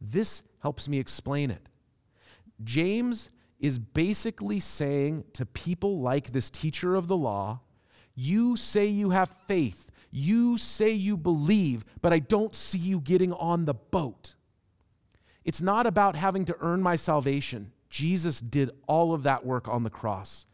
This 0.00 0.42
helps 0.62 0.88
me 0.88 0.98
explain 0.98 1.50
it. 1.50 1.68
James 2.62 3.30
is 3.58 3.78
basically 3.78 4.60
saying 4.60 5.24
to 5.32 5.44
people 5.44 6.00
like 6.00 6.32
this 6.32 6.50
teacher 6.50 6.94
of 6.94 7.08
the 7.08 7.16
law, 7.16 7.60
You 8.14 8.56
say 8.56 8.86
you 8.86 9.10
have 9.10 9.34
faith, 9.46 9.90
you 10.10 10.58
say 10.58 10.92
you 10.92 11.16
believe, 11.16 11.84
but 12.00 12.12
I 12.12 12.20
don't 12.20 12.54
see 12.54 12.78
you 12.78 13.00
getting 13.00 13.32
on 13.32 13.64
the 13.64 13.74
boat. 13.74 14.34
It's 15.48 15.62
not 15.62 15.86
about 15.86 16.14
having 16.14 16.44
to 16.44 16.56
earn 16.60 16.82
my 16.82 16.96
salvation. 16.96 17.72
Jesus 17.88 18.38
did 18.38 18.70
all 18.86 19.14
of 19.14 19.22
that 19.22 19.46
work 19.46 19.66
on 19.66 19.82
the 19.82 19.88
cross. 19.88 20.44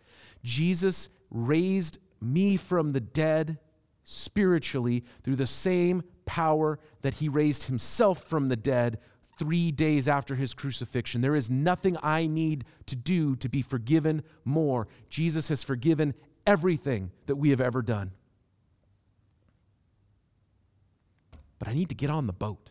Jesus 0.44 1.08
raised 1.32 1.98
me 2.20 2.56
from 2.56 2.90
the 2.90 3.00
dead 3.00 3.58
spiritually 4.04 5.02
through 5.24 5.34
the 5.34 5.48
same 5.48 6.04
power 6.26 6.78
that 7.00 7.14
he 7.14 7.28
raised 7.28 7.64
himself 7.64 8.22
from 8.22 8.46
the 8.46 8.54
dead 8.54 9.00
three 9.36 9.72
days 9.72 10.06
after 10.06 10.36
his 10.36 10.54
crucifixion. 10.54 11.22
There 11.22 11.34
is 11.34 11.50
nothing 11.50 11.96
I 12.00 12.26
need 12.28 12.64
to 12.86 12.94
do 12.94 13.34
to 13.34 13.48
be 13.48 13.62
forgiven 13.62 14.22
more. 14.44 14.86
Jesus 15.10 15.48
has 15.48 15.64
forgiven 15.64 16.14
everything 16.46 17.10
that 17.26 17.34
we 17.34 17.50
have 17.50 17.60
ever 17.60 17.82
done. 17.82 18.12
But 21.58 21.66
I 21.66 21.74
need 21.74 21.88
to 21.88 21.96
get 21.96 22.10
on 22.10 22.28
the 22.28 22.32
boat. 22.32 22.70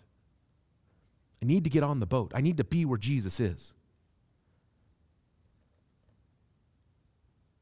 I 1.44 1.46
need 1.46 1.66
to 1.66 1.70
get 1.70 1.84
on 1.84 2.00
the 2.00 2.06
boat. 2.06 2.32
I 2.34 2.40
need 2.40 2.56
to 2.56 2.64
be 2.64 2.86
where 2.86 2.98
Jesus 2.98 3.42
is. 3.42 3.74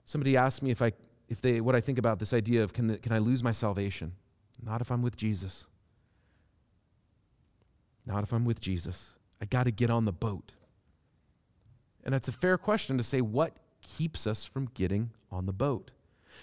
Somebody 0.06 0.38
asked 0.38 0.62
me 0.62 0.70
if 0.70 0.84
I 0.84 0.92
if 1.28 1.42
they 1.42 1.62
what 1.62 1.76
I 1.76 1.80
think 1.80 1.98
about 1.98 2.20
this 2.20 2.32
idea 2.32 2.64
of 2.64 2.74
can, 2.74 2.96
can 3.00 3.12
I 3.12 3.18
lose 3.18 3.44
my 3.44 3.52
salvation? 3.52 4.12
Not 4.64 4.82
if 4.82 4.92
I'm 4.92 5.02
with 5.02 5.18
Jesus. 5.18 5.66
Not 8.06 8.22
if 8.22 8.32
I'm 8.32 8.46
with 8.46 8.62
Jesus. 8.62 9.16
I 9.42 9.46
got 9.46 9.64
to 9.64 9.72
get 9.72 9.90
on 9.90 10.06
the 10.06 10.12
boat. 10.12 10.52
And 12.04 12.14
it's 12.14 12.28
a 12.28 12.32
fair 12.32 12.60
question 12.60 12.98
to 12.98 13.04
say 13.04 13.20
what 13.20 13.58
keeps 13.82 14.28
us 14.28 14.44
from 14.44 14.66
getting 14.76 15.10
on 15.32 15.48
the 15.48 15.54
boat. 15.54 15.90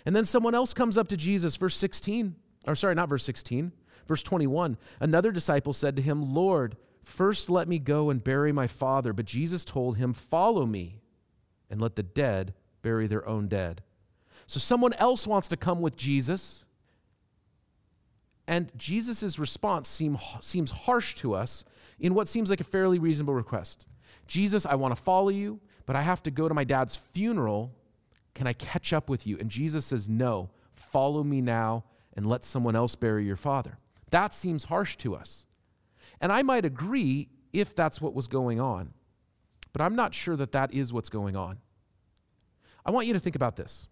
And 0.05 0.17
then 0.17 0.25
someone 0.25 0.57
else 0.57 0.75
comes 0.75 0.99
up 0.99 1.07
to 1.09 1.17
Jesus, 1.17 1.55
verse 1.55 1.77
16, 1.77 2.35
or 2.67 2.75
sorry, 2.75 2.97
not 2.97 3.09
verse 3.09 3.23
16, 3.23 3.71
verse 4.09 4.25
21. 4.25 4.77
Another 4.99 5.31
disciple 5.31 5.73
said 5.73 5.95
to 5.95 6.03
him, 6.03 6.35
Lord, 6.35 6.77
first 7.09 7.51
let 7.51 7.67
me 7.69 7.79
go 7.79 8.11
and 8.11 8.23
bury 8.23 8.53
my 8.53 8.67
father. 8.67 9.13
But 9.13 9.25
Jesus 9.25 9.65
told 9.65 9.97
him, 9.97 10.13
Follow 10.13 10.67
me 10.67 11.01
and 11.71 11.81
let 11.81 11.97
the 11.97 12.03
dead 12.03 12.55
bury 12.83 13.07
their 13.07 13.27
own 13.27 13.49
dead. 13.49 13.83
So 14.47 14.61
someone 14.61 14.95
else 14.95 15.27
wants 15.27 15.49
to 15.49 15.57
come 15.57 15.81
with 15.81 15.97
Jesus. 15.97 16.65
And 18.47 18.73
Jesus' 18.79 19.39
response 19.39 19.89
seem, 19.89 20.17
seems 20.41 20.71
harsh 20.71 21.15
to 21.17 21.35
us 21.35 21.67
in 21.99 22.15
what 22.15 22.29
seems 22.29 22.49
like 22.49 22.61
a 22.61 22.65
fairly 22.65 22.99
reasonable 22.99 23.35
request. 23.35 23.87
Jesus, 24.27 24.65
I 24.65 24.75
want 24.77 24.97
to 24.97 25.03
follow 25.03 25.29
you, 25.29 25.61
but 25.85 25.97
I 25.97 26.03
have 26.03 26.23
to 26.23 26.31
go 26.31 26.49
to 26.49 26.55
my 26.55 26.65
dad's 26.65 26.97
funeral. 26.97 27.75
Can 28.35 28.47
I 28.47 28.55
catch 28.55 28.95
up 28.95 29.11
with 29.11 29.27
you? 29.27 29.37
And 29.39 29.51
Jesus 29.51 29.85
says, 29.85 30.09
No, 30.09 30.51
follow 30.73 31.23
me 31.23 31.43
now 31.43 31.85
and 32.15 32.27
let 32.27 32.45
someone 32.45 32.77
else 32.77 32.95
bury 32.95 33.27
your 33.27 33.37
father. 33.37 33.79
That 34.11 34.35
seems 34.35 34.65
harsh 34.65 34.97
to 34.99 35.15
us. 35.15 35.47
And 36.21 36.33
I 36.33 36.43
might 36.43 36.65
agree 36.65 37.29
if 37.53 37.75
that's 37.75 38.01
what 38.01 38.15
was 38.15 38.27
going 38.27 38.61
on, 38.61 38.93
but 39.73 39.83
I'm 39.83 39.97
not 39.97 40.15
sure 40.15 40.37
that 40.37 40.53
that 40.53 40.75
is 40.75 40.93
what's 40.93 41.09
going 41.09 41.37
on. 41.37 41.59
I 42.85 42.91
want 42.91 43.07
you 43.07 43.13
to 43.13 43.21
think 43.21 43.37
about 43.37 43.57
this 43.57 43.89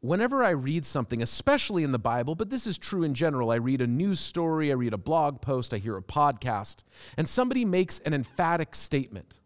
whenever 0.00 0.44
I 0.44 0.50
read 0.50 0.86
something, 0.86 1.22
especially 1.22 1.82
in 1.82 1.92
the 1.92 1.98
Bible, 1.98 2.34
but 2.34 2.50
this 2.50 2.66
is 2.66 2.78
true 2.78 3.02
in 3.02 3.14
general, 3.14 3.50
I 3.50 3.56
read 3.56 3.80
a 3.80 3.86
news 3.86 4.20
story, 4.20 4.70
I 4.70 4.74
read 4.74 4.92
a 4.92 4.98
blog 4.98 5.40
post, 5.40 5.74
I 5.74 5.78
hear 5.78 5.96
a 5.96 6.02
podcast, 6.02 6.84
and 7.16 7.28
somebody 7.28 7.64
makes 7.64 7.98
an 8.00 8.14
emphatic 8.14 8.74
statement. 8.74 9.40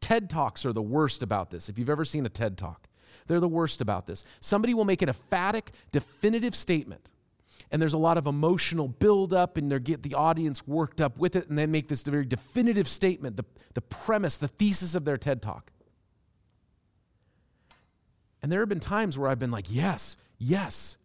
TED 0.00 0.28
Talks 0.28 0.64
are 0.66 0.72
the 0.72 0.82
worst 0.82 1.22
about 1.22 1.50
this. 1.50 1.68
If 1.68 1.78
you've 1.78 1.90
ever 1.90 2.04
seen 2.04 2.26
a 2.26 2.28
TED 2.28 2.58
Talk, 2.58 2.88
they're 3.26 3.40
the 3.40 3.48
worst 3.48 3.80
about 3.80 4.06
this. 4.06 4.24
Somebody 4.40 4.74
will 4.74 4.84
make 4.84 5.02
an 5.02 5.08
emphatic, 5.08 5.72
definitive 5.90 6.54
statement, 6.54 7.10
and 7.70 7.82
there's 7.82 7.94
a 7.94 7.98
lot 7.98 8.16
of 8.16 8.26
emotional 8.26 8.88
buildup, 8.88 9.56
and 9.56 9.70
they 9.70 9.78
get 9.78 10.02
the 10.02 10.14
audience 10.14 10.66
worked 10.66 11.00
up 11.00 11.18
with 11.18 11.34
it, 11.34 11.48
and 11.48 11.58
they 11.58 11.66
make 11.66 11.88
this 11.88 12.02
very 12.02 12.24
definitive 12.24 12.88
statement, 12.88 13.36
the, 13.36 13.44
the 13.74 13.80
premise, 13.80 14.38
the 14.38 14.48
thesis 14.48 14.94
of 14.94 15.04
their 15.04 15.16
TED 15.16 15.42
Talk. 15.42 15.72
And 18.42 18.52
there 18.52 18.60
have 18.60 18.68
been 18.68 18.80
times 18.80 19.18
where 19.18 19.28
I've 19.28 19.38
been 19.38 19.50
like, 19.50 19.66
yes, 19.68 20.16
yes. 20.38 20.98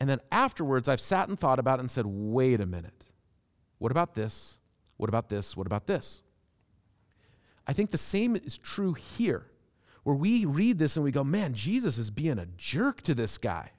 And 0.00 0.08
then 0.08 0.20
afterwards, 0.32 0.88
I've 0.88 1.00
sat 1.00 1.28
and 1.28 1.38
thought 1.38 1.58
about 1.58 1.78
it 1.78 1.82
and 1.82 1.90
said, 1.90 2.06
wait 2.06 2.60
a 2.60 2.66
minute. 2.66 3.06
What 3.78 3.92
about 3.92 4.14
this? 4.14 4.58
What 4.96 5.08
about 5.08 5.28
this? 5.28 5.56
What 5.56 5.66
about 5.66 5.86
this? 5.86 6.22
I 7.66 7.72
think 7.72 7.90
the 7.90 7.98
same 7.98 8.34
is 8.34 8.58
true 8.58 8.94
here, 8.94 9.46
where 10.02 10.16
we 10.16 10.44
read 10.44 10.78
this 10.78 10.96
and 10.96 11.04
we 11.04 11.12
go, 11.12 11.22
man, 11.22 11.54
Jesus 11.54 11.98
is 11.98 12.10
being 12.10 12.38
a 12.38 12.46
jerk 12.56 13.02
to 13.02 13.14
this 13.14 13.38
guy. 13.38 13.70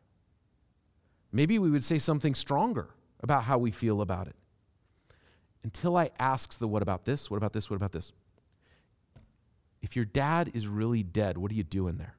Maybe 1.31 1.59
we 1.59 1.69
would 1.69 1.83
say 1.83 1.99
something 1.99 2.35
stronger 2.35 2.89
about 3.21 3.43
how 3.43 3.57
we 3.57 3.71
feel 3.71 4.01
about 4.01 4.27
it. 4.27 4.35
Until 5.63 5.97
I 5.97 6.09
ask 6.19 6.57
the 6.57 6.67
what 6.67 6.81
about 6.81 7.05
this? 7.05 7.29
What 7.29 7.37
about 7.37 7.53
this? 7.53 7.69
What 7.69 7.75
about 7.75 7.91
this? 7.91 8.11
If 9.81 9.95
your 9.95 10.05
dad 10.05 10.51
is 10.53 10.67
really 10.67 11.03
dead, 11.03 11.37
what 11.37 11.51
are 11.51 11.55
you 11.55 11.63
doing 11.63 11.97
there? 11.97 12.15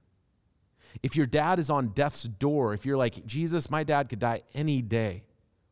If 1.02 1.17
your 1.17 1.26
dad 1.26 1.59
is 1.59 1.71
on 1.71 1.88
death's 1.88 2.25
door, 2.25 2.75
if 2.75 2.85
you're 2.85 2.97
like, 2.97 3.25
Jesus, 3.26 3.71
my 3.71 3.85
dad 3.85 4.09
could 4.09 4.19
die 4.19 4.43
any 4.55 4.83
day, 4.83 5.25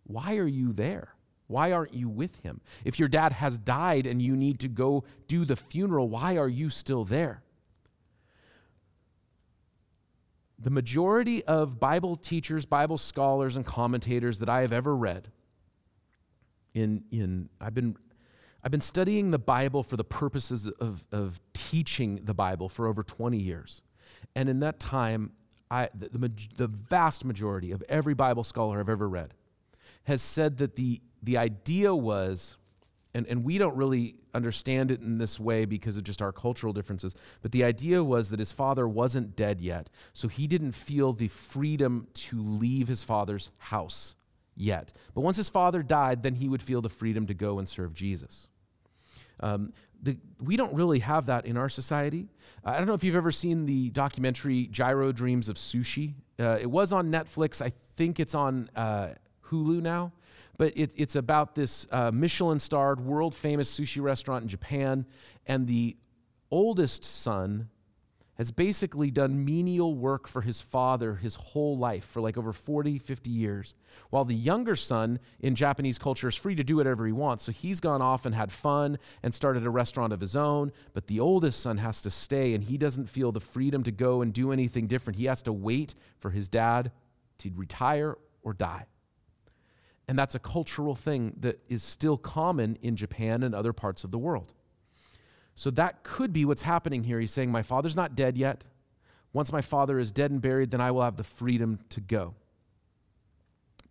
why 0.05 0.37
are 0.37 0.47
you 0.47 0.73
there? 0.73 1.15
Why 1.47 1.73
aren't 1.73 1.95
you 1.95 2.09
with 2.09 2.43
him? 2.43 2.61
If 2.85 2.99
your 2.99 3.09
dad 3.09 3.33
has 3.33 3.59
died 3.59 4.07
and 4.07 4.21
you 4.21 4.37
need 4.37 4.61
to 4.61 4.69
go 4.69 5.05
do 5.27 5.45
the 5.45 5.57
funeral, 5.57 6.09
why 6.09 6.37
are 6.37 6.49
you 6.49 6.71
still 6.71 7.05
there? 7.05 7.43
The 10.59 10.71
majority 10.71 11.45
of 11.45 11.79
Bible 11.79 12.17
teachers, 12.17 12.67
Bible 12.67 12.99
scholars, 12.99 13.57
and 13.57 13.65
commentators 13.65 14.41
that 14.41 14.49
I 14.49 14.63
have 14.63 14.73
ever 14.73 14.95
read, 14.95 15.31
in, 16.75 17.05
in 17.11 17.49
I've 17.61 17.75
been 17.75 17.97
I've 18.63 18.73
been 18.73 18.81
studying 18.81 19.31
the 19.31 19.39
Bible 19.39 19.83
for 19.83 19.97
the 19.97 20.05
purposes 20.05 20.67
of, 20.67 21.07
of 21.13 21.41
teaching 21.55 22.17
the 22.25 22.35
Bible 22.35 22.69
for 22.69 22.87
over 22.87 23.03
20 23.03 23.39
years. 23.39 23.83
And 24.35 24.49
in 24.49 24.59
that 24.61 24.81
time, 24.81 25.33
I, 25.71 25.89
the, 25.95 26.09
the, 26.09 26.33
the 26.57 26.67
vast 26.67 27.25
majority 27.25 27.71
of 27.71 27.83
every 27.89 28.15
Bible 28.15 28.45
scholar 28.45 28.81
I've 28.81 28.89
ever 28.89 29.09
read 29.09 29.35
has 30.05 30.23
said 30.23 30.59
that 30.59 30.77
the, 30.77 31.01
the 31.23 31.39
idea 31.39 31.95
was, 31.95 32.57
and, 33.15 33.27
and 33.27 33.45
we 33.45 33.59
don't 33.59 33.77
really 33.77 34.17
understand 34.35 34.91
it 34.91 35.01
in 35.01 35.19
this 35.19 35.41
way 35.41 35.65
because 35.65 35.97
of 35.97 36.05
just 36.05 36.21
our 36.21 36.33
cultural 36.33 36.73
differences, 36.73 37.15
but 37.43 37.53
the 37.53 37.65
idea 37.65 38.05
was 38.05 38.31
that 38.31 38.39
his 38.39 38.53
father 38.53 38.87
wasn't 38.87 39.35
dead 39.35 39.61
yet, 39.61 39.89
so 40.13 40.29
he 40.29 40.47
didn't 40.47 40.73
feel 40.73 41.13
the 41.13 41.29
freedom 41.29 42.07
to 42.15 42.41
leave 42.41 42.89
his 42.89 43.03
father's 43.03 43.51
house 43.59 44.15
yet. 44.55 44.93
But 45.15 45.23
once 45.23 45.37
his 45.37 45.49
father 45.49 45.83
died, 45.83 46.23
then 46.23 46.35
he 46.35 46.49
would 46.49 46.63
feel 46.63 46.83
the 46.83 46.89
freedom 46.89 47.27
to 47.27 47.35
go 47.35 47.59
and 47.59 47.69
serve 47.69 47.95
Jesus. 47.95 48.49
Um, 49.41 49.73
the, 50.03 50.19
we 50.43 50.57
don't 50.57 50.75
really 50.75 51.01
have 51.01 51.27
that 51.27 51.47
in 51.47 51.57
our 51.57 51.69
society. 51.69 52.29
I 52.65 52.79
don't 52.79 52.87
know 52.87 52.95
if 52.95 53.03
you've 53.03 53.17
ever 53.17 53.33
seen 53.33 53.67
the 53.67 53.91
documentary 53.91 54.67
Jiro 54.67 55.13
Dreams 55.13 55.49
of 55.49 55.57
Sushi. 55.57 56.15
Uh, 56.39 56.59
it 56.61 56.71
was 56.71 56.93
on 56.93 57.11
Netflix. 57.11 57.63
I 57.63 57.71
think 57.71 58.21
it's 58.21 58.35
on 58.35 58.69
uh, 58.77 59.11
Hulu 59.47 59.81
now. 59.81 60.13
But 60.59 60.77
it, 60.77 60.93
it's 60.97 61.17
about 61.17 61.55
this 61.55 61.87
uh, 61.91 62.11
Michelin 62.13 62.59
starred, 62.59 63.01
world 63.01 63.35
famous 63.35 63.75
sushi 63.79 64.03
restaurant 64.03 64.43
in 64.43 64.49
Japan. 64.49 65.07
And 65.47 65.67
the 65.67 65.97
oldest 66.51 67.05
son 67.05 67.71
has 68.39 68.53
basically 68.53 69.11
done 69.11 69.45
menial 69.45 69.97
work 69.97 70.29
for 70.29 70.43
his 70.43 70.63
father 70.63 71.17
his 71.17 71.35
whole 71.35 71.77
life 71.77 72.05
for 72.05 72.21
like 72.21 72.37
over 72.37 72.53
40, 72.53 72.99
50 72.99 73.31
years. 73.31 73.75
While 74.11 74.25
the 74.25 74.35
younger 74.35 74.77
son 74.77 75.19
in 75.41 75.57
Japanese 75.57 75.99
culture 75.99 76.29
is 76.29 76.37
free 76.37 76.55
to 76.55 76.63
do 76.63 76.77
whatever 76.77 77.05
he 77.05 77.13
wants. 77.13 77.45
So 77.45 77.53
he's 77.53 77.81
gone 77.81 78.01
off 78.01 78.27
and 78.27 78.35
had 78.35 78.53
fun 78.53 78.99
and 79.25 79.35
started 79.35 79.67
a 79.67 79.71
restaurant 79.71 80.13
of 80.13 80.21
his 80.21 80.37
own. 80.37 80.73
But 80.93 81.09
the 81.09 81.19
oldest 81.19 81.61
son 81.61 81.79
has 81.79 82.01
to 82.03 82.11
stay 82.11 82.55
and 82.55 82.63
he 82.63 82.79
doesn't 82.79 83.09
feel 83.09 83.33
the 83.33 83.41
freedom 83.41 83.83
to 83.83 83.91
go 83.91 84.23
and 84.23 84.33
do 84.33 84.53
anything 84.53 84.87
different. 84.87 85.19
He 85.19 85.25
has 85.25 85.43
to 85.43 85.53
wait 85.53 85.95
for 86.19 86.31
his 86.31 86.49
dad 86.49 86.93
to 87.39 87.51
retire 87.57 88.17
or 88.43 88.53
die. 88.53 88.87
And 90.09 90.19
that's 90.19 90.35
a 90.35 90.39
cultural 90.39 90.95
thing 90.95 91.35
that 91.41 91.61
is 91.69 91.83
still 91.83 92.17
common 92.17 92.79
in 92.81 92.97
Japan 92.97 93.43
and 93.43 93.55
other 93.55 93.75
parts 93.75 94.05
of 94.05 94.11
the 94.11 94.19
world. 94.19 94.55
So 95.55 95.71
that 95.73 96.03
could 96.03 96.33
be 96.33 96.47
what's 96.47 96.63
happening 96.63 97.05
here. 97.05 97.21
He's 97.21 97.33
saying, 97.33 97.53
My 97.53 97.63
father's 97.63 97.95
not 97.95 98.17
dead 98.17 98.39
yet. 98.39 98.65
Once 99.35 99.53
my 99.53 99.61
father 99.61 99.99
is 99.99 100.11
dead 100.11 100.31
and 100.31 100.41
buried, 100.41 100.71
then 100.71 100.81
I 100.81 100.91
will 100.91 101.03
have 101.03 101.17
the 101.17 101.25
freedom 101.25 101.81
to 101.91 102.01
go. 102.01 102.35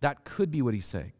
That 0.00 0.24
could 0.24 0.50
be 0.50 0.60
what 0.62 0.74
he's 0.74 0.86
saying. 0.86 1.12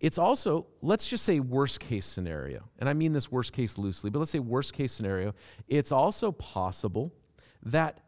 It's 0.00 0.18
also, 0.18 0.66
let's 0.80 1.06
just 1.06 1.24
say, 1.24 1.40
worst 1.40 1.80
case 1.80 2.06
scenario. 2.06 2.68
And 2.78 2.88
I 2.88 2.94
mean 2.94 3.12
this 3.12 3.30
worst 3.30 3.52
case 3.52 3.78
loosely, 3.78 4.10
but 4.10 4.18
let's 4.18 4.30
say 4.30 4.38
worst 4.38 4.72
case 4.72 4.92
scenario. 4.92 5.34
It's 5.66 5.92
also 5.92 6.32
possible 6.32 7.12
that 7.62 8.00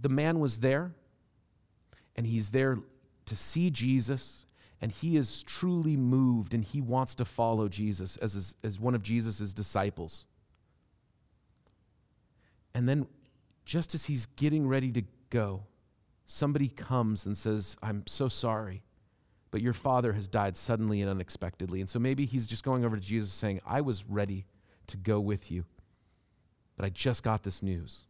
the 0.00 0.08
man 0.08 0.38
was 0.40 0.60
there 0.60 0.94
and 2.14 2.26
he's 2.26 2.50
there 2.50 2.78
to 3.26 3.36
see 3.36 3.70
Jesus 3.70 4.46
and 4.80 4.92
he 4.92 5.16
is 5.16 5.42
truly 5.42 5.96
moved 5.96 6.52
and 6.52 6.64
he 6.64 6.80
wants 6.80 7.14
to 7.16 7.24
follow 7.24 7.68
Jesus 7.68 8.16
as, 8.18 8.56
as 8.62 8.78
one 8.78 8.94
of 8.94 9.02
Jesus' 9.02 9.52
disciples. 9.52 10.26
And 12.74 12.88
then, 12.88 13.06
just 13.64 13.94
as 13.94 14.04
he's 14.04 14.26
getting 14.26 14.68
ready 14.68 14.92
to 14.92 15.02
go, 15.30 15.64
somebody 16.26 16.68
comes 16.68 17.24
and 17.24 17.36
says, 17.36 17.76
I'm 17.82 18.06
so 18.06 18.28
sorry, 18.28 18.82
but 19.50 19.62
your 19.62 19.72
father 19.72 20.12
has 20.12 20.28
died 20.28 20.56
suddenly 20.56 21.00
and 21.00 21.10
unexpectedly. 21.10 21.80
And 21.80 21.88
so 21.88 21.98
maybe 21.98 22.26
he's 22.26 22.46
just 22.46 22.64
going 22.64 22.84
over 22.84 22.96
to 22.96 23.02
Jesus 23.02 23.32
saying, 23.32 23.60
I 23.66 23.80
was 23.80 24.04
ready 24.04 24.44
to 24.88 24.98
go 24.98 25.18
with 25.20 25.50
you, 25.50 25.64
but 26.76 26.84
I 26.84 26.90
just 26.90 27.22
got 27.22 27.44
this 27.44 27.62
news. 27.62 28.04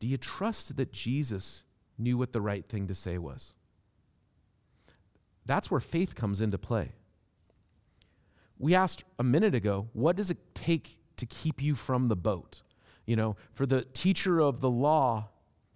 Do 0.00 0.08
you 0.08 0.16
trust 0.16 0.76
that 0.76 0.92
Jesus 0.92 1.62
knew 2.02 2.18
what 2.18 2.32
the 2.32 2.40
right 2.40 2.66
thing 2.66 2.86
to 2.88 2.94
say 2.94 3.18
was? 3.18 3.54
That's 5.44 5.70
where 5.70 5.80
faith 5.80 6.14
comes 6.14 6.40
into 6.40 6.58
play. 6.58 6.92
We 8.58 8.74
asked 8.74 9.04
a 9.18 9.24
minute 9.24 9.54
ago, 9.54 9.88
what 9.92 10.16
does 10.16 10.30
it 10.30 10.54
take 10.54 10.98
to 11.16 11.26
keep 11.26 11.62
you 11.62 11.74
from 11.74 12.06
the 12.06 12.16
boat? 12.16 12.62
You 13.06 13.16
know, 13.16 13.36
for 13.52 13.66
the 13.66 13.82
teacher 13.82 14.40
of 14.40 14.60
the 14.60 14.70
law, 14.70 15.30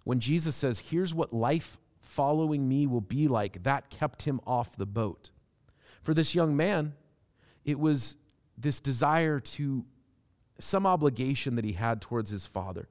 when 0.05 0.19
Jesus 0.19 0.55
says, 0.55 0.79
here's 0.79 1.13
what 1.13 1.33
life 1.33 1.77
following 2.01 2.67
me 2.67 2.87
will 2.87 3.01
be 3.01 3.27
like, 3.27 3.63
that 3.63 3.89
kept 3.89 4.23
him 4.23 4.39
off 4.47 4.77
the 4.77 4.85
boat. 4.85 5.31
For 6.01 6.13
this 6.13 6.33
young 6.33 6.55
man, 6.55 6.93
it 7.65 7.77
was 7.77 8.15
this 8.57 8.79
desire 8.79 9.41
to, 9.41 9.83
some 10.59 10.85
obligation 10.85 11.55
that 11.55 11.65
he 11.65 11.73
had 11.73 12.01
towards 12.01 12.31
his 12.31 12.45
father 12.45 12.87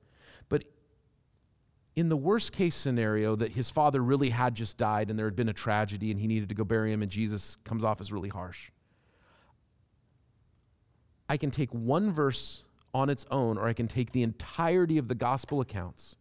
in 1.96 2.10
the 2.10 2.16
worst 2.16 2.52
case 2.52 2.74
scenario 2.74 3.34
that 3.34 3.52
his 3.52 3.70
father 3.70 4.02
really 4.02 4.28
had 4.28 4.54
just 4.54 4.76
died 4.76 5.08
and 5.08 5.18
there 5.18 5.26
had 5.26 5.34
been 5.34 5.48
a 5.48 5.54
tragedy 5.54 6.10
and 6.10 6.20
he 6.20 6.26
needed 6.26 6.50
to 6.50 6.54
go 6.54 6.62
bury 6.62 6.92
him 6.92 7.02
and 7.02 7.10
Jesus 7.10 7.56
comes 7.64 7.82
off 7.82 8.02
as 8.02 8.12
really 8.12 8.28
harsh. 8.28 8.70
I 11.28 11.38
can 11.38 11.50
take 11.50 11.70
one 11.70 12.12
verse 12.12 12.64
on 12.94 13.08
its 13.08 13.24
own 13.30 13.56
or 13.56 13.66
I 13.66 13.72
can 13.72 13.88
take 13.88 14.12
the 14.12 14.22
entirety 14.22 14.98
of 14.98 15.08
the 15.08 15.14
gospel 15.14 15.60
accounts 15.60 16.16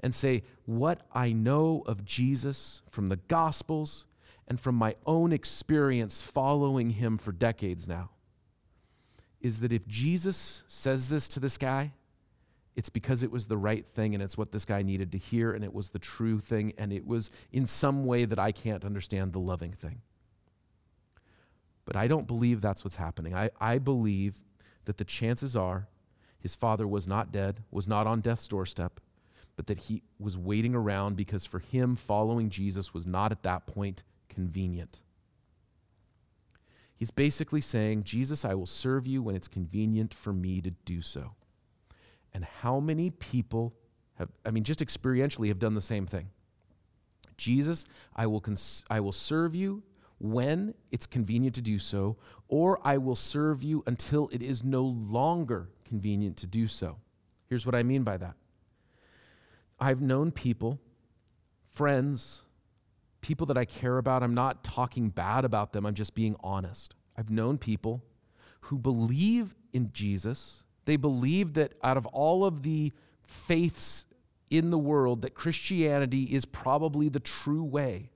and 0.00 0.12
say 0.12 0.42
what 0.66 1.06
I 1.12 1.32
know 1.32 1.84
of 1.86 2.04
Jesus 2.04 2.82
from 2.90 3.06
the 3.06 3.16
gospels 3.16 4.06
and 4.48 4.58
from 4.58 4.74
my 4.74 4.96
own 5.06 5.32
experience 5.32 6.22
following 6.22 6.90
him 6.90 7.16
for 7.16 7.32
decades 7.32 7.88
now 7.88 8.10
is 9.40 9.60
that 9.60 9.72
if 9.72 9.86
Jesus 9.86 10.64
says 10.66 11.08
this 11.08 11.28
to 11.28 11.40
this 11.40 11.56
guy, 11.56 11.92
it's 12.76 12.88
because 12.88 13.22
it 13.22 13.30
was 13.30 13.46
the 13.46 13.56
right 13.56 13.86
thing 13.86 14.14
and 14.14 14.22
it's 14.22 14.36
what 14.36 14.52
this 14.52 14.64
guy 14.64 14.82
needed 14.82 15.12
to 15.12 15.18
hear 15.18 15.52
and 15.52 15.64
it 15.64 15.72
was 15.72 15.90
the 15.90 15.98
true 15.98 16.40
thing 16.40 16.72
and 16.76 16.92
it 16.92 17.06
was 17.06 17.30
in 17.52 17.66
some 17.66 18.04
way 18.04 18.24
that 18.24 18.38
I 18.38 18.52
can't 18.52 18.84
understand 18.84 19.32
the 19.32 19.38
loving 19.38 19.72
thing. 19.72 20.00
But 21.84 21.96
I 21.96 22.08
don't 22.08 22.26
believe 22.26 22.60
that's 22.60 22.82
what's 22.82 22.96
happening. 22.96 23.34
I, 23.34 23.50
I 23.60 23.78
believe 23.78 24.42
that 24.86 24.96
the 24.96 25.04
chances 25.04 25.54
are 25.54 25.88
his 26.38 26.54
father 26.54 26.86
was 26.86 27.06
not 27.06 27.32
dead, 27.32 27.62
was 27.70 27.86
not 27.86 28.06
on 28.06 28.20
death's 28.20 28.48
doorstep, 28.48 29.00
but 29.56 29.66
that 29.66 29.78
he 29.78 30.02
was 30.18 30.36
waiting 30.36 30.74
around 30.74 31.16
because 31.16 31.44
for 31.44 31.58
him, 31.58 31.94
following 31.94 32.50
Jesus 32.50 32.92
was 32.92 33.06
not 33.06 33.32
at 33.32 33.42
that 33.44 33.66
point 33.66 34.02
convenient. 34.28 35.00
He's 36.96 37.10
basically 37.10 37.60
saying, 37.60 38.04
Jesus, 38.04 38.44
I 38.44 38.54
will 38.54 38.66
serve 38.66 39.06
you 39.06 39.22
when 39.22 39.36
it's 39.36 39.48
convenient 39.48 40.12
for 40.12 40.32
me 40.32 40.60
to 40.60 40.70
do 40.70 41.02
so. 41.02 41.34
And 42.34 42.44
how 42.44 42.80
many 42.80 43.10
people 43.10 43.74
have, 44.14 44.28
I 44.44 44.50
mean, 44.50 44.64
just 44.64 44.80
experientially 44.80 45.48
have 45.48 45.58
done 45.58 45.74
the 45.74 45.80
same 45.80 46.06
thing? 46.06 46.28
Jesus, 47.36 47.86
I 48.14 48.26
will, 48.26 48.40
cons- 48.40 48.84
I 48.90 49.00
will 49.00 49.12
serve 49.12 49.54
you 49.54 49.82
when 50.18 50.74
it's 50.92 51.06
convenient 51.06 51.54
to 51.56 51.62
do 51.62 51.78
so, 51.78 52.16
or 52.48 52.80
I 52.86 52.98
will 52.98 53.16
serve 53.16 53.62
you 53.62 53.82
until 53.86 54.28
it 54.32 54.42
is 54.42 54.64
no 54.64 54.82
longer 54.82 55.70
convenient 55.84 56.36
to 56.38 56.46
do 56.46 56.68
so. 56.68 56.98
Here's 57.46 57.66
what 57.66 57.74
I 57.74 57.82
mean 57.82 58.02
by 58.02 58.16
that 58.16 58.34
I've 59.78 60.00
known 60.00 60.30
people, 60.30 60.80
friends, 61.70 62.42
people 63.20 63.46
that 63.46 63.58
I 63.58 63.64
care 63.64 63.98
about. 63.98 64.22
I'm 64.22 64.34
not 64.34 64.64
talking 64.64 65.08
bad 65.10 65.44
about 65.44 65.72
them, 65.72 65.86
I'm 65.86 65.94
just 65.94 66.14
being 66.14 66.36
honest. 66.40 66.94
I've 67.16 67.30
known 67.30 67.58
people 67.58 68.02
who 68.62 68.78
believe 68.78 69.54
in 69.72 69.92
Jesus 69.92 70.63
they 70.84 70.96
believe 70.96 71.54
that 71.54 71.74
out 71.82 71.96
of 71.96 72.06
all 72.06 72.44
of 72.44 72.62
the 72.62 72.92
faiths 73.22 74.06
in 74.50 74.70
the 74.70 74.78
world, 74.78 75.22
that 75.22 75.34
Christianity 75.34 76.24
is 76.24 76.44
probably 76.44 77.08
the 77.08 77.20
true 77.20 77.64
way. 77.64 78.10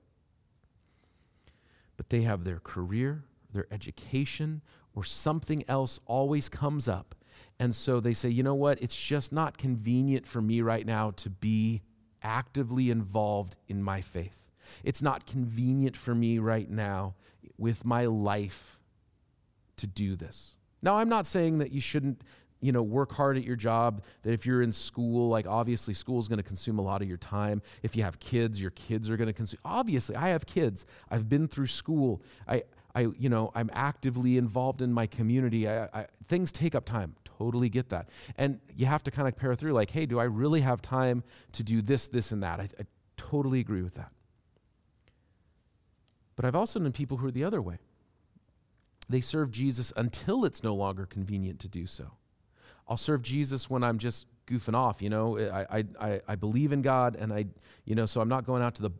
But 1.97 2.09
they 2.09 2.21
have 2.21 2.43
their 2.43 2.59
career, 2.59 3.23
their 3.51 3.67
education, 3.71 4.61
or 4.93 5.03
something 5.03 5.63
else 5.67 5.99
always 6.05 6.49
comes 6.49 6.87
up. 6.87 7.15
And 7.59 7.75
so 7.75 7.99
they 7.99 8.13
say, 8.13 8.29
you 8.29 8.43
know 8.43 8.55
what? 8.55 8.81
It's 8.81 8.95
just 8.95 9.33
not 9.33 9.57
convenient 9.57 10.25
for 10.25 10.41
me 10.41 10.61
right 10.61 10.85
now 10.85 11.11
to 11.11 11.29
be 11.29 11.81
actively 12.21 12.89
involved 12.89 13.55
in 13.67 13.83
my 13.83 14.01
faith. 14.01 14.49
It's 14.83 15.01
not 15.01 15.25
convenient 15.25 15.97
for 15.97 16.13
me 16.13 16.39
right 16.39 16.69
now 16.69 17.15
with 17.57 17.85
my 17.85 18.05
life 18.05 18.79
to 19.77 19.87
do 19.87 20.15
this. 20.15 20.55
Now, 20.81 20.97
I'm 20.97 21.09
not 21.09 21.25
saying 21.25 21.57
that 21.57 21.71
you 21.71 21.81
shouldn't 21.81 22.21
you 22.61 22.71
know 22.71 22.81
work 22.81 23.11
hard 23.11 23.37
at 23.37 23.43
your 23.43 23.55
job 23.55 24.03
that 24.23 24.31
if 24.31 24.45
you're 24.45 24.61
in 24.61 24.71
school 24.71 25.29
like 25.29 25.47
obviously 25.47 25.93
school 25.93 26.19
is 26.19 26.27
going 26.27 26.37
to 26.37 26.43
consume 26.43 26.79
a 26.79 26.81
lot 26.81 27.01
of 27.01 27.07
your 27.07 27.17
time. 27.17 27.61
If 27.83 27.95
you 27.95 28.03
have 28.03 28.19
kids 28.19 28.61
your 28.61 28.71
kids 28.71 29.09
are 29.09 29.17
going 29.17 29.27
to 29.27 29.33
consume 29.33 29.59
obviously 29.65 30.15
i 30.15 30.29
have 30.29 30.45
kids. 30.45 30.85
I've 31.09 31.29
been 31.29 31.47
through 31.47 31.67
school. 31.67 32.21
I 32.47 32.63
i 32.95 33.01
you 33.17 33.29
know 33.29 33.51
i'm 33.55 33.69
actively 33.73 34.37
involved 34.37 34.81
in 34.81 34.91
my 34.93 35.07
community. 35.07 35.67
I, 35.69 35.85
I, 35.85 36.07
things 36.25 36.51
take 36.51 36.75
up 36.75 36.85
time. 36.85 37.15
Totally 37.23 37.69
get 37.69 37.89
that. 37.89 38.09
And 38.37 38.59
you 38.75 38.85
have 38.85 39.03
to 39.03 39.11
kind 39.11 39.27
of 39.27 39.37
pair 39.37 39.55
through 39.55 39.73
like 39.73 39.91
hey 39.91 40.05
do 40.05 40.19
i 40.19 40.25
really 40.25 40.61
have 40.61 40.81
time 40.81 41.23
to 41.53 41.63
do 41.63 41.81
this 41.81 42.07
this 42.07 42.31
and 42.31 42.43
that? 42.43 42.59
I, 42.59 42.63
I 42.63 42.83
totally 43.17 43.59
agree 43.59 43.81
with 43.81 43.95
that. 43.95 44.11
But 46.35 46.45
i've 46.45 46.55
also 46.55 46.79
known 46.79 46.91
people 46.91 47.17
who 47.17 47.27
are 47.27 47.31
the 47.31 47.43
other 47.43 47.61
way. 47.61 47.79
They 49.09 49.21
serve 49.21 49.49
Jesus 49.49 49.91
until 49.97 50.45
it's 50.45 50.63
no 50.63 50.75
longer 50.75 51.07
convenient 51.07 51.59
to 51.61 51.67
do 51.67 51.87
so. 51.87 52.11
I'll 52.89 52.97
serve 52.97 53.21
Jesus 53.21 53.69
when 53.69 53.83
I'm 53.83 53.99
just 53.99 54.25
goofing 54.47 54.73
off, 54.73 55.01
you 55.01 55.09
know. 55.09 55.37
I, 55.37 55.85
I, 56.01 56.21
I 56.27 56.35
believe 56.35 56.73
in 56.73 56.81
God 56.81 57.15
and 57.15 57.31
I, 57.31 57.45
you 57.85 57.95
know, 57.95 58.07
so 58.07 58.19
I'm 58.19 58.27
not 58.27 58.45
going 58.45 58.63
out 58.63 58.75
to 58.75 58.81
the 58.81 58.91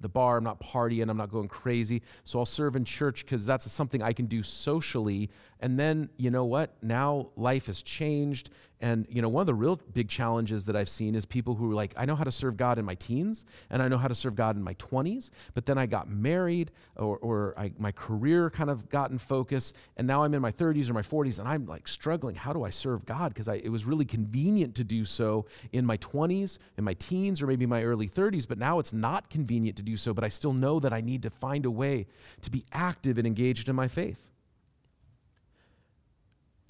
the 0.00 0.08
bar, 0.08 0.36
I'm 0.36 0.44
not 0.44 0.60
partying, 0.60 1.10
I'm 1.10 1.16
not 1.16 1.30
going 1.30 1.48
crazy. 1.48 2.02
So 2.24 2.38
I'll 2.38 2.46
serve 2.46 2.76
in 2.76 2.84
church 2.84 3.24
because 3.24 3.44
that's 3.44 3.70
something 3.70 4.02
I 4.02 4.12
can 4.12 4.26
do 4.26 4.42
socially. 4.42 5.30
And 5.60 5.78
then, 5.78 6.08
you 6.16 6.30
know 6.30 6.44
what? 6.44 6.72
Now 6.82 7.30
life 7.36 7.66
has 7.66 7.82
changed. 7.82 8.50
And, 8.80 9.06
you 9.10 9.20
know, 9.20 9.28
one 9.28 9.40
of 9.40 9.48
the 9.48 9.54
real 9.54 9.80
big 9.92 10.08
challenges 10.08 10.66
that 10.66 10.76
I've 10.76 10.88
seen 10.88 11.16
is 11.16 11.26
people 11.26 11.56
who 11.56 11.72
are 11.72 11.74
like, 11.74 11.94
I 11.96 12.04
know 12.04 12.14
how 12.14 12.22
to 12.22 12.30
serve 12.30 12.56
God 12.56 12.78
in 12.78 12.84
my 12.84 12.94
teens 12.94 13.44
and 13.70 13.82
I 13.82 13.88
know 13.88 13.98
how 13.98 14.06
to 14.06 14.14
serve 14.14 14.36
God 14.36 14.54
in 14.54 14.62
my 14.62 14.74
20s, 14.74 15.30
but 15.54 15.66
then 15.66 15.78
I 15.78 15.86
got 15.86 16.08
married 16.08 16.70
or, 16.94 17.18
or 17.18 17.54
I, 17.56 17.72
my 17.76 17.90
career 17.90 18.50
kind 18.50 18.70
of 18.70 18.88
got 18.88 19.10
in 19.10 19.18
focus. 19.18 19.72
And 19.96 20.06
now 20.06 20.22
I'm 20.22 20.32
in 20.32 20.40
my 20.40 20.52
30s 20.52 20.88
or 20.88 20.92
my 20.92 21.02
40s 21.02 21.40
and 21.40 21.48
I'm 21.48 21.66
like 21.66 21.88
struggling. 21.88 22.36
How 22.36 22.52
do 22.52 22.62
I 22.62 22.70
serve 22.70 23.04
God? 23.04 23.34
Because 23.34 23.48
it 23.48 23.70
was 23.70 23.84
really 23.84 24.04
convenient 24.04 24.76
to 24.76 24.84
do 24.84 25.04
so 25.04 25.46
in 25.72 25.84
my 25.84 25.96
20s, 25.96 26.58
in 26.76 26.84
my 26.84 26.94
teens, 26.94 27.42
or 27.42 27.48
maybe 27.48 27.66
my 27.66 27.82
early 27.82 28.08
30s, 28.08 28.46
but 28.46 28.58
now 28.58 28.78
it's 28.78 28.92
not 28.92 29.28
convenient 29.28 29.76
to 29.78 29.82
do 29.82 29.96
so. 29.96 30.14
But 30.14 30.22
I 30.22 30.28
still 30.28 30.52
know 30.52 30.78
that 30.78 30.92
I 30.92 31.00
need 31.00 31.24
to 31.24 31.30
find 31.30 31.66
a 31.66 31.70
way 31.70 32.06
to 32.42 32.50
be 32.50 32.64
active 32.72 33.18
and 33.18 33.26
engaged 33.26 33.68
in 33.68 33.74
my 33.74 33.88
faith. 33.88 34.30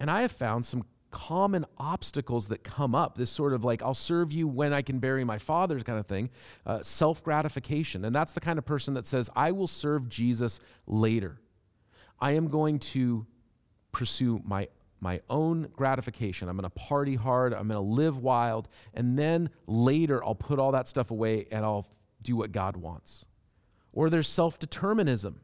And 0.01 0.11
I 0.11 0.23
have 0.23 0.33
found 0.33 0.64
some 0.64 0.85
common 1.11 1.64
obstacles 1.79 2.49
that 2.49 2.62
come 2.62 2.94
up 2.94 3.16
this 3.16 3.31
sort 3.31 3.53
of 3.53 3.64
like 3.64 3.83
i'll 3.83 3.94
serve 3.94 4.33
you 4.33 4.47
when 4.47 4.73
i 4.73 4.83
can 4.83 4.99
bury 4.99 5.25
my 5.25 5.38
father's 5.38 5.83
kind 5.83 5.99
of 5.99 6.07
thing 6.07 6.31
uh, 6.66 6.81
self-gratification. 6.83 8.05
And 8.05 8.14
that's 8.14 8.33
the 8.33 8.40
kind 8.40 8.59
of 8.59 8.66
person 8.66 8.94
that 8.94 9.07
says 9.07 9.31
i 9.35 9.53
will 9.53 9.66
serve 9.66 10.09
jesus 10.09 10.61
later. 10.87 11.40
I 12.21 12.33
am 12.33 12.49
going 12.49 12.79
to 12.81 13.27
pursue 13.92 14.42
my 14.44 14.68
my 15.01 15.21
own 15.31 15.68
gratification. 15.77 16.49
I'm 16.49 16.57
going 16.57 16.68
to 16.68 16.71
party 16.71 17.14
hard. 17.14 17.55
I'm 17.55 17.68
going 17.68 17.77
to 17.77 17.94
live 17.94 18.18
wild. 18.18 18.68
And 18.94 19.18
then 19.18 19.51
later 19.66 20.23
i'll 20.25 20.35
put 20.35 20.59
all 20.59 20.73
that 20.73 20.88
stuff 20.88 21.11
away 21.11 21.47
and 21.51 21.64
i'll 21.64 21.87
do 22.23 22.37
what 22.37 22.53
god 22.53 22.77
wants. 22.77 23.25
Or 23.92 24.11
there's 24.11 24.29
self-determinism 24.29 25.40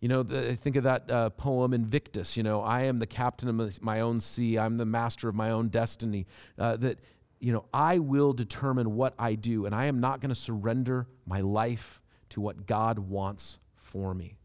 you 0.00 0.08
know, 0.08 0.22
the, 0.22 0.54
think 0.54 0.76
of 0.76 0.84
that 0.84 1.10
uh, 1.10 1.30
poem 1.30 1.72
Invictus. 1.72 2.36
You 2.36 2.42
know, 2.42 2.60
I 2.60 2.82
am 2.82 2.98
the 2.98 3.06
captain 3.06 3.48
of 3.48 3.82
my 3.82 4.00
own 4.00 4.20
sea. 4.20 4.58
I'm 4.58 4.76
the 4.76 4.84
master 4.84 5.28
of 5.28 5.34
my 5.34 5.50
own 5.50 5.68
destiny. 5.68 6.26
Uh, 6.58 6.76
that, 6.76 6.98
you 7.40 7.52
know, 7.52 7.64
I 7.72 7.98
will 7.98 8.32
determine 8.32 8.94
what 8.96 9.14
I 9.18 9.34
do, 9.34 9.66
and 9.66 9.74
I 9.74 9.86
am 9.86 10.00
not 10.00 10.20
going 10.20 10.28
to 10.30 10.34
surrender 10.34 11.06
my 11.26 11.40
life 11.40 12.00
to 12.30 12.40
what 12.40 12.66
God 12.66 12.98
wants 12.98 13.58
for 13.74 14.14
me. 14.14 14.36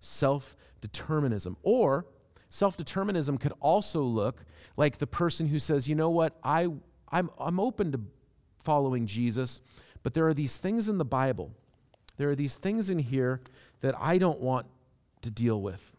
Self 0.00 0.56
determinism. 0.80 1.56
Or 1.62 2.06
self 2.48 2.76
determinism 2.76 3.38
could 3.38 3.52
also 3.60 4.02
look 4.02 4.44
like 4.76 4.98
the 4.98 5.06
person 5.06 5.48
who 5.48 5.58
says, 5.58 5.88
you 5.88 5.94
know 5.94 6.10
what, 6.10 6.38
I, 6.44 6.68
I'm, 7.10 7.30
I'm 7.38 7.58
open 7.58 7.92
to 7.92 8.00
following 8.58 9.06
Jesus, 9.06 9.60
but 10.02 10.14
there 10.14 10.26
are 10.28 10.34
these 10.34 10.58
things 10.58 10.88
in 10.88 10.98
the 10.98 11.04
Bible, 11.04 11.52
there 12.16 12.30
are 12.30 12.36
these 12.36 12.56
things 12.56 12.90
in 12.90 12.98
here 12.98 13.40
that 13.80 13.94
I 13.98 14.18
don't 14.18 14.40
want 14.40 14.66
to 15.22 15.30
deal 15.30 15.60
with. 15.60 15.94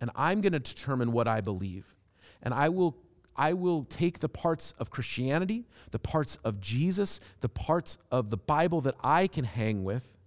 And 0.00 0.10
I'm 0.16 0.40
going 0.40 0.52
to 0.52 0.58
determine 0.58 1.12
what 1.12 1.28
I 1.28 1.40
believe. 1.40 1.94
And 2.42 2.54
I 2.54 2.68
will 2.68 2.96
I 3.36 3.54
will 3.54 3.84
take 3.84 4.18
the 4.18 4.28
parts 4.28 4.72
of 4.72 4.90
Christianity, 4.90 5.64
the 5.92 5.98
parts 5.98 6.36
of 6.44 6.60
Jesus, 6.60 7.20
the 7.40 7.48
parts 7.48 7.96
of 8.10 8.28
the 8.28 8.36
Bible 8.36 8.82
that 8.82 8.96
I 9.02 9.28
can 9.28 9.44
hang 9.44 9.82
with, 9.82 10.18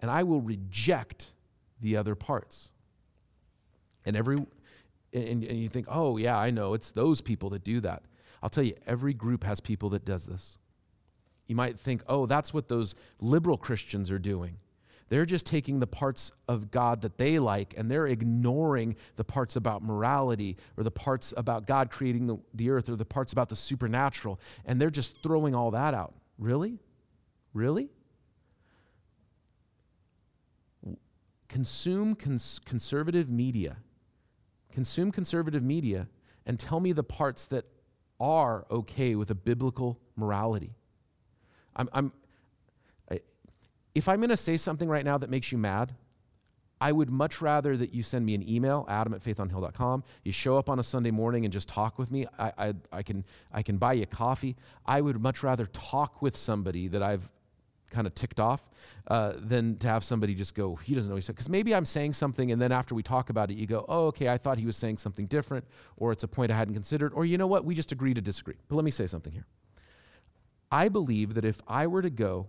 and 0.00 0.10
I 0.10 0.24
will 0.24 0.40
reject 0.40 1.32
the 1.80 1.96
other 1.96 2.16
parts. 2.16 2.72
And 4.04 4.16
every 4.16 4.38
and, 5.12 5.44
and 5.44 5.58
you 5.58 5.68
think, 5.68 5.86
"Oh, 5.88 6.16
yeah, 6.16 6.36
I 6.36 6.50
know. 6.50 6.74
It's 6.74 6.90
those 6.90 7.20
people 7.20 7.50
that 7.50 7.62
do 7.62 7.80
that." 7.80 8.02
I'll 8.42 8.50
tell 8.50 8.64
you, 8.64 8.74
every 8.86 9.14
group 9.14 9.44
has 9.44 9.60
people 9.60 9.90
that 9.90 10.04
does 10.04 10.26
this. 10.26 10.58
You 11.46 11.54
might 11.54 11.78
think, 11.78 12.02
"Oh, 12.08 12.26
that's 12.26 12.52
what 12.52 12.68
those 12.68 12.94
liberal 13.20 13.58
Christians 13.58 14.10
are 14.10 14.18
doing." 14.18 14.58
They're 15.08 15.26
just 15.26 15.46
taking 15.46 15.78
the 15.78 15.86
parts 15.86 16.32
of 16.48 16.70
God 16.70 17.02
that 17.02 17.16
they 17.16 17.38
like 17.38 17.74
and 17.76 17.90
they're 17.90 18.06
ignoring 18.06 18.96
the 19.14 19.24
parts 19.24 19.54
about 19.54 19.82
morality 19.82 20.56
or 20.76 20.82
the 20.82 20.90
parts 20.90 21.32
about 21.36 21.66
God 21.66 21.90
creating 21.90 22.26
the, 22.26 22.38
the 22.54 22.70
earth 22.70 22.88
or 22.88 22.96
the 22.96 23.04
parts 23.04 23.32
about 23.32 23.48
the 23.48 23.56
supernatural. 23.56 24.40
And 24.64 24.80
they're 24.80 24.90
just 24.90 25.22
throwing 25.22 25.54
all 25.54 25.70
that 25.72 25.94
out. 25.94 26.14
Really? 26.38 26.78
Really? 27.54 27.88
Consume 31.48 32.16
cons- 32.16 32.60
conservative 32.64 33.30
media. 33.30 33.76
Consume 34.72 35.12
conservative 35.12 35.62
media 35.62 36.08
and 36.44 36.58
tell 36.58 36.80
me 36.80 36.92
the 36.92 37.04
parts 37.04 37.46
that 37.46 37.64
are 38.18 38.66
okay 38.70 39.14
with 39.14 39.30
a 39.30 39.34
biblical 39.34 40.00
morality. 40.16 40.74
I'm, 41.76 41.88
I'm 41.92 42.12
if 43.96 44.10
I'm 44.10 44.18
going 44.18 44.28
to 44.28 44.36
say 44.36 44.58
something 44.58 44.90
right 44.90 45.06
now 45.06 45.16
that 45.16 45.30
makes 45.30 45.50
you 45.50 45.56
mad, 45.56 45.94
I 46.78 46.92
would 46.92 47.08
much 47.08 47.40
rather 47.40 47.78
that 47.78 47.94
you 47.94 48.02
send 48.02 48.26
me 48.26 48.34
an 48.34 48.46
email, 48.46 48.84
adam 48.90 49.14
at 49.14 49.22
faithonhill.com. 49.22 50.04
You 50.22 50.32
show 50.32 50.58
up 50.58 50.68
on 50.68 50.78
a 50.78 50.82
Sunday 50.82 51.10
morning 51.10 51.46
and 51.46 51.52
just 51.52 51.66
talk 51.66 51.98
with 51.98 52.12
me. 52.12 52.26
I, 52.38 52.52
I, 52.58 52.74
I, 52.92 53.02
can, 53.02 53.24
I 53.50 53.62
can 53.62 53.78
buy 53.78 53.94
you 53.94 54.04
coffee. 54.04 54.54
I 54.84 55.00
would 55.00 55.18
much 55.18 55.42
rather 55.42 55.64
talk 55.64 56.20
with 56.20 56.36
somebody 56.36 56.88
that 56.88 57.02
I've 57.02 57.30
kind 57.88 58.06
of 58.06 58.14
ticked 58.14 58.38
off 58.38 58.68
uh, 59.06 59.32
than 59.36 59.78
to 59.78 59.88
have 59.88 60.04
somebody 60.04 60.34
just 60.34 60.54
go, 60.54 60.74
he 60.74 60.94
doesn't 60.94 61.08
know 61.08 61.14
what 61.14 61.22
he 61.22 61.24
said. 61.24 61.34
Because 61.34 61.48
maybe 61.48 61.74
I'm 61.74 61.86
saying 61.86 62.12
something 62.12 62.52
and 62.52 62.60
then 62.60 62.72
after 62.72 62.94
we 62.94 63.02
talk 63.02 63.30
about 63.30 63.50
it, 63.50 63.56
you 63.56 63.66
go, 63.66 63.86
oh, 63.88 64.08
okay, 64.08 64.28
I 64.28 64.36
thought 64.36 64.58
he 64.58 64.66
was 64.66 64.76
saying 64.76 64.98
something 64.98 65.24
different, 65.24 65.64
or 65.96 66.12
it's 66.12 66.22
a 66.24 66.28
point 66.28 66.50
I 66.50 66.56
hadn't 66.56 66.74
considered, 66.74 67.14
or 67.14 67.24
you 67.24 67.38
know 67.38 67.46
what, 67.46 67.64
we 67.64 67.74
just 67.74 67.92
agree 67.92 68.12
to 68.12 68.20
disagree. 68.20 68.56
But 68.68 68.76
let 68.76 68.84
me 68.84 68.90
say 68.90 69.06
something 69.06 69.32
here. 69.32 69.46
I 70.70 70.90
believe 70.90 71.32
that 71.32 71.46
if 71.46 71.62
I 71.66 71.86
were 71.86 72.02
to 72.02 72.10
go 72.10 72.48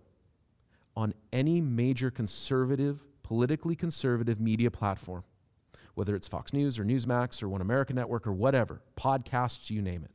on 0.97 1.13
any 1.31 1.62
major 1.62 2.10
conservative, 2.10 3.03
politically 3.21 3.75
conservative 3.75 4.41
media 4.41 4.71
platform, 4.71 5.23
whether 5.93 6.15
it's 6.15 6.27
Fox 6.27 6.53
News 6.53 6.79
or 6.79 6.83
Newsmax 6.83 7.43
or 7.43 7.49
One 7.49 7.62
America 7.62 7.93
Network 7.93 8.25
or 8.25 8.33
whatever, 8.33 8.81
podcasts, 8.97 9.69
you 9.69 9.83
name 9.83 10.03
it. 10.03 10.10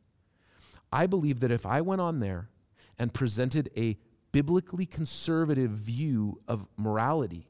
I 0.92 1.06
believe 1.06 1.38
that 1.38 1.52
if 1.52 1.64
I 1.64 1.82
went 1.82 2.00
on 2.00 2.18
there 2.18 2.50
and 2.98 3.14
presented 3.14 3.70
a 3.76 3.96
biblically 4.32 4.84
conservative 4.84 5.70
view 5.70 6.40
of 6.48 6.66
morality, 6.76 7.48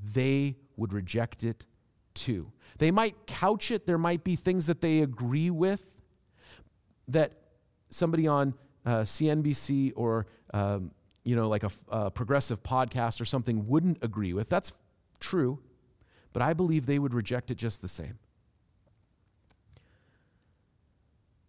they 0.00 0.56
would 0.76 0.92
reject 0.92 1.42
it 1.42 1.66
too. 2.14 2.52
They 2.78 2.92
might 2.92 3.26
couch 3.26 3.72
it, 3.72 3.86
there 3.86 3.98
might 3.98 4.22
be 4.22 4.36
things 4.36 4.66
that 4.66 4.80
they 4.80 5.00
agree 5.00 5.50
with 5.50 5.84
that 7.08 7.32
somebody 7.90 8.28
on 8.28 8.54
uh, 8.84 9.00
CNBC 9.00 9.94
or 9.96 10.26
um, 10.54 10.92
you 11.26 11.34
know, 11.34 11.48
like 11.48 11.64
a, 11.64 11.70
a 11.88 12.10
progressive 12.10 12.62
podcast 12.62 13.20
or 13.20 13.24
something 13.24 13.66
wouldn't 13.66 13.98
agree 14.00 14.32
with. 14.32 14.48
That's 14.48 14.72
true, 15.18 15.58
but 16.32 16.40
I 16.40 16.54
believe 16.54 16.86
they 16.86 17.00
would 17.00 17.12
reject 17.12 17.50
it 17.50 17.56
just 17.56 17.82
the 17.82 17.88
same. 17.88 18.20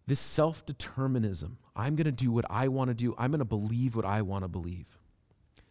This 0.08 0.18
self 0.18 0.66
determinism, 0.66 1.58
I'm 1.76 1.94
going 1.94 2.06
to 2.06 2.12
do 2.12 2.32
what 2.32 2.44
I 2.50 2.66
want 2.66 2.88
to 2.88 2.94
do, 2.94 3.14
I'm 3.16 3.30
going 3.30 3.38
to 3.38 3.44
believe 3.44 3.94
what 3.94 4.04
I 4.04 4.22
want 4.22 4.42
to 4.42 4.48
believe. 4.48 4.98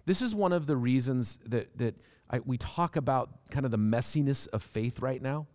This 0.06 0.22
is 0.22 0.34
one 0.34 0.54
of 0.54 0.68
the 0.68 0.78
reasons 0.78 1.38
that, 1.46 1.78
that 1.78 1.96
I, 2.30 2.40
we 2.40 2.58
talk 2.58 2.96
about 2.96 3.50
kind 3.52 3.66
of 3.66 3.72
the 3.72 3.78
messiness 3.78 4.48
of 4.48 4.64
faith 4.64 5.02
right 5.02 5.22
now. 5.22 5.48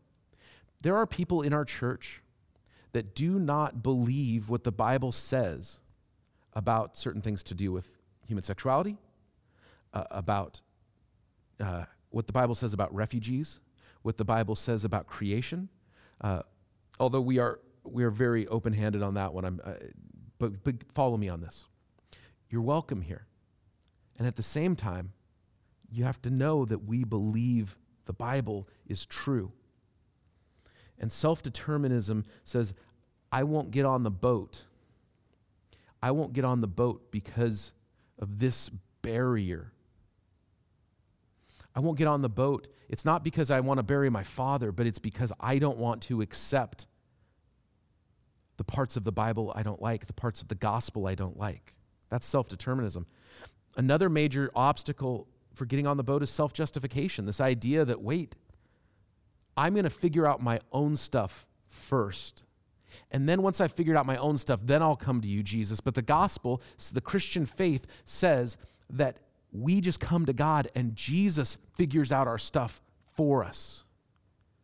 There 0.83 0.97
are 0.97 1.07
people 1.07 1.41
in 1.41 1.55
our 1.55 1.65
church 1.65 2.23
that 2.93 3.15
do 3.15 3.39
not 3.39 3.83
believe 3.83 4.51
what 4.51 4.65
the 4.65 4.73
Bible 4.73 5.11
says 5.11 5.81
about 6.53 6.99
certain 6.99 7.23
things 7.23 7.43
to 7.45 7.55
do 7.55 7.73
with 7.73 7.97
human 8.27 8.43
sexuality, 8.43 8.97
uh, 9.93 10.05
about 10.11 10.61
uh, 11.61 11.85
what 12.11 12.27
the 12.27 12.33
Bible 12.33 12.55
says 12.55 12.73
about 12.73 12.95
refugees, 12.95 13.61
what 14.03 14.17
the 14.17 14.25
Bible 14.25 14.57
says 14.57 14.85
about 14.85 15.07
creation. 15.07 15.69
Uh, 16.21 16.43
although 17.01 17.21
we 17.21 17.39
are 17.39 17.61
we 17.85 18.05
are 18.05 18.11
very 18.11 18.47
open 18.47 18.73
handed 18.73 19.03
on 19.03 19.15
that 19.15 19.35
one. 19.35 19.45
I'm, 19.45 19.61
uh, 19.65 19.75
but, 20.39 20.63
but 20.63 20.77
follow 20.95 21.17
me 21.17 21.29
on 21.29 21.41
this. 21.41 21.67
You're 22.49 22.63
welcome 22.63 23.01
here, 23.01 23.27
and 24.19 24.27
at 24.27 24.37
the 24.37 24.43
same 24.43 24.77
time, 24.77 25.13
you 25.91 26.05
have 26.05 26.21
to 26.23 26.31
know 26.31 26.65
that 26.65 26.85
we 26.85 27.05
believe 27.05 27.77
the 28.05 28.13
Bible 28.13 28.69
is 28.87 29.07
true. 29.07 29.53
And 30.99 31.13
self 31.13 31.43
determinism 31.43 32.25
says, 32.45 32.75
I 33.31 33.45
won't 33.45 33.71
get 33.71 33.85
on 33.85 34.03
the 34.03 34.11
boat. 34.11 34.65
I 36.03 36.11
won't 36.11 36.33
get 36.33 36.45
on 36.45 36.61
the 36.61 36.69
boat 36.69 37.11
because 37.11 37.73
of 38.23 38.39
this 38.39 38.71
barrier. 39.03 39.73
I 41.75 41.81
won't 41.81 41.99
get 41.99 42.07
on 42.07 42.23
the 42.23 42.29
boat. 42.29 42.69
It's 42.89 43.05
not 43.05 43.25
because 43.25 43.51
I 43.51 43.61
want 43.61 43.79
to 43.79 43.83
bury 43.83 44.09
my 44.09 44.23
father, 44.23 44.71
but 44.73 44.87
it's 44.87 44.99
because 44.99 45.33
I 45.41 45.59
don't 45.59 45.79
want 45.79 46.03
to 46.03 46.23
accept 46.23 46.87
the 48.59 48.65
parts 48.65 48.97
of 48.97 49.05
the 49.05 49.13
Bible 49.13 49.53
I 49.57 49.63
don't 49.63 49.83
like, 49.83 50.07
the 50.07 50.13
parts 50.13 50.41
of 50.41 50.49
the 50.49 50.55
gospel 50.55 51.07
I 51.07 51.15
don't 51.15 51.37
like. 51.37 51.75
That's 52.11 52.27
self 52.27 52.49
determinism. 52.49 53.07
Another 53.77 54.09
major 54.09 54.51
obstacle 54.55 55.27
for 55.55 55.67
getting 55.67 55.87
on 55.87 55.97
the 55.97 56.05
boat 56.05 56.23
is 56.23 56.31
self 56.31 56.53
justification. 56.53 57.27
This 57.27 57.41
idea 57.41 57.85
that, 57.85 58.03
wait, 58.03 58.37
I'm 59.57 59.73
going 59.73 59.85
to 59.85 59.91
figure 59.91 60.27
out 60.27 60.41
my 60.41 60.61
own 60.71 60.97
stuff 60.97 61.47
first. 61.69 62.43
And 63.11 63.29
then 63.29 63.43
once 63.43 63.61
I 63.61 63.69
figured 63.69 63.97
out 63.97 64.07
my 64.07 64.17
own 64.17 64.39
stuff, 64.39 64.61
then 64.65 64.83
I'll 64.83 64.97
come 64.97 65.21
to 65.21 65.29
you, 65.29 65.43
Jesus. 65.43 65.81
But 65.81 65.95
the 65.95 66.03
gospel, 66.03 66.63
the 66.93 67.01
Christian 67.01 67.47
faith 67.47 67.87
says 68.05 68.57
that 68.91 69.19
we 69.53 69.81
just 69.81 70.01
come 70.01 70.27
to 70.27 70.33
God 70.33 70.69
and 70.75 70.97
Jesus 70.97 71.59
figures 71.75 72.11
out 72.11 72.27
our 72.27 72.39
stuff 72.39 72.81
for 73.15 73.45
us. 73.45 73.85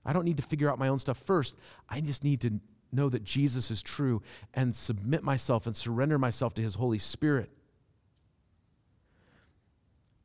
I 0.05 0.13
don't 0.13 0.25
need 0.25 0.39
to 0.39 0.43
figure 0.43 0.71
out 0.71 0.79
my 0.79 0.89
own 0.89 0.99
stuff 0.99 1.19
first. 1.19 1.57
I 1.89 2.01
just 2.01 2.25
need 2.25 2.41
to 2.43 2.61
know 2.93 3.09
that 3.11 3.25
Jesus 3.25 3.71
is 3.71 3.83
true 3.83 4.23
and 4.55 4.75
submit 4.75 5.23
myself 5.23 5.67
and 5.67 5.77
surrender 5.77 6.19
myself 6.19 6.55
to 6.55 6.63
his 6.63 6.75
Holy 6.75 6.99
Spirit. 6.99 7.51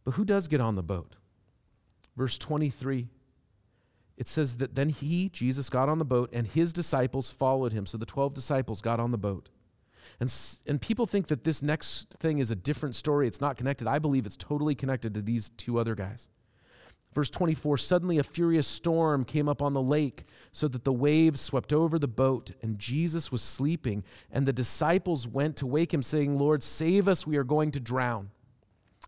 But 0.06 0.12
who 0.12 0.26
does 0.26 0.48
get 0.48 0.62
on 0.62 0.76
the 0.76 0.84
boat? 0.84 1.16
Verse 2.16 2.38
23 2.38 3.08
it 4.24 4.30
says 4.30 4.56
that 4.58 4.76
then 4.76 4.88
he, 4.88 5.28
Jesus, 5.28 5.70
got 5.70 5.90
on 5.90 5.98
the 5.98 6.06
boat 6.06 6.30
and 6.32 6.48
his 6.48 6.72
disciples 6.72 7.30
followed 7.30 7.74
him. 7.74 7.86
So 7.86 7.98
the 7.98 8.06
12 8.06 8.34
disciples 8.34 8.80
got 8.80 8.98
on 8.98 9.12
the 9.12 9.18
boat. 9.18 9.50
And, 10.18 10.34
and 10.66 10.80
people 10.80 11.06
think 11.06 11.28
that 11.28 11.44
this 11.44 11.62
next 11.62 12.14
thing 12.22 12.40
is 12.40 12.50
a 12.50 12.56
different 12.56 12.96
story. 12.96 13.28
It's 13.28 13.42
not 13.42 13.58
connected. 13.58 13.86
I 13.86 14.00
believe 14.00 14.26
it's 14.26 14.38
totally 14.38 14.76
connected 14.76 15.14
to 15.16 15.22
these 15.22 15.50
two 15.50 15.78
other 15.78 15.94
guys. 15.94 16.30
Verse 17.14 17.30
24 17.30 17.78
Suddenly 17.78 18.18
a 18.18 18.24
furious 18.24 18.66
storm 18.66 19.26
came 19.26 19.50
up 19.50 19.62
on 19.62 19.74
the 19.74 19.82
lake, 19.82 20.24
so 20.54 20.70
that 20.70 20.86
the 20.86 20.94
waves 20.94 21.42
swept 21.42 21.74
over 21.74 22.00
the 22.00 22.08
boat, 22.08 22.54
and 22.62 22.80
Jesus 22.80 23.30
was 23.30 23.42
sleeping. 23.42 24.06
And 24.32 24.46
the 24.46 24.54
disciples 24.54 25.28
went 25.28 25.58
to 25.58 25.68
wake 25.68 25.94
him, 25.94 26.02
saying, 26.02 26.38
Lord, 26.38 26.64
save 26.64 27.10
us, 27.10 27.28
we 27.28 27.36
are 27.36 27.44
going 27.44 27.72
to 27.72 27.82
drown. 27.82 28.30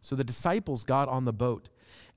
So 0.01 0.17
the 0.17 0.25
disciples 0.25 0.83
got 0.83 1.07
on 1.07 1.23
the 1.23 1.31
boat, 1.31 1.69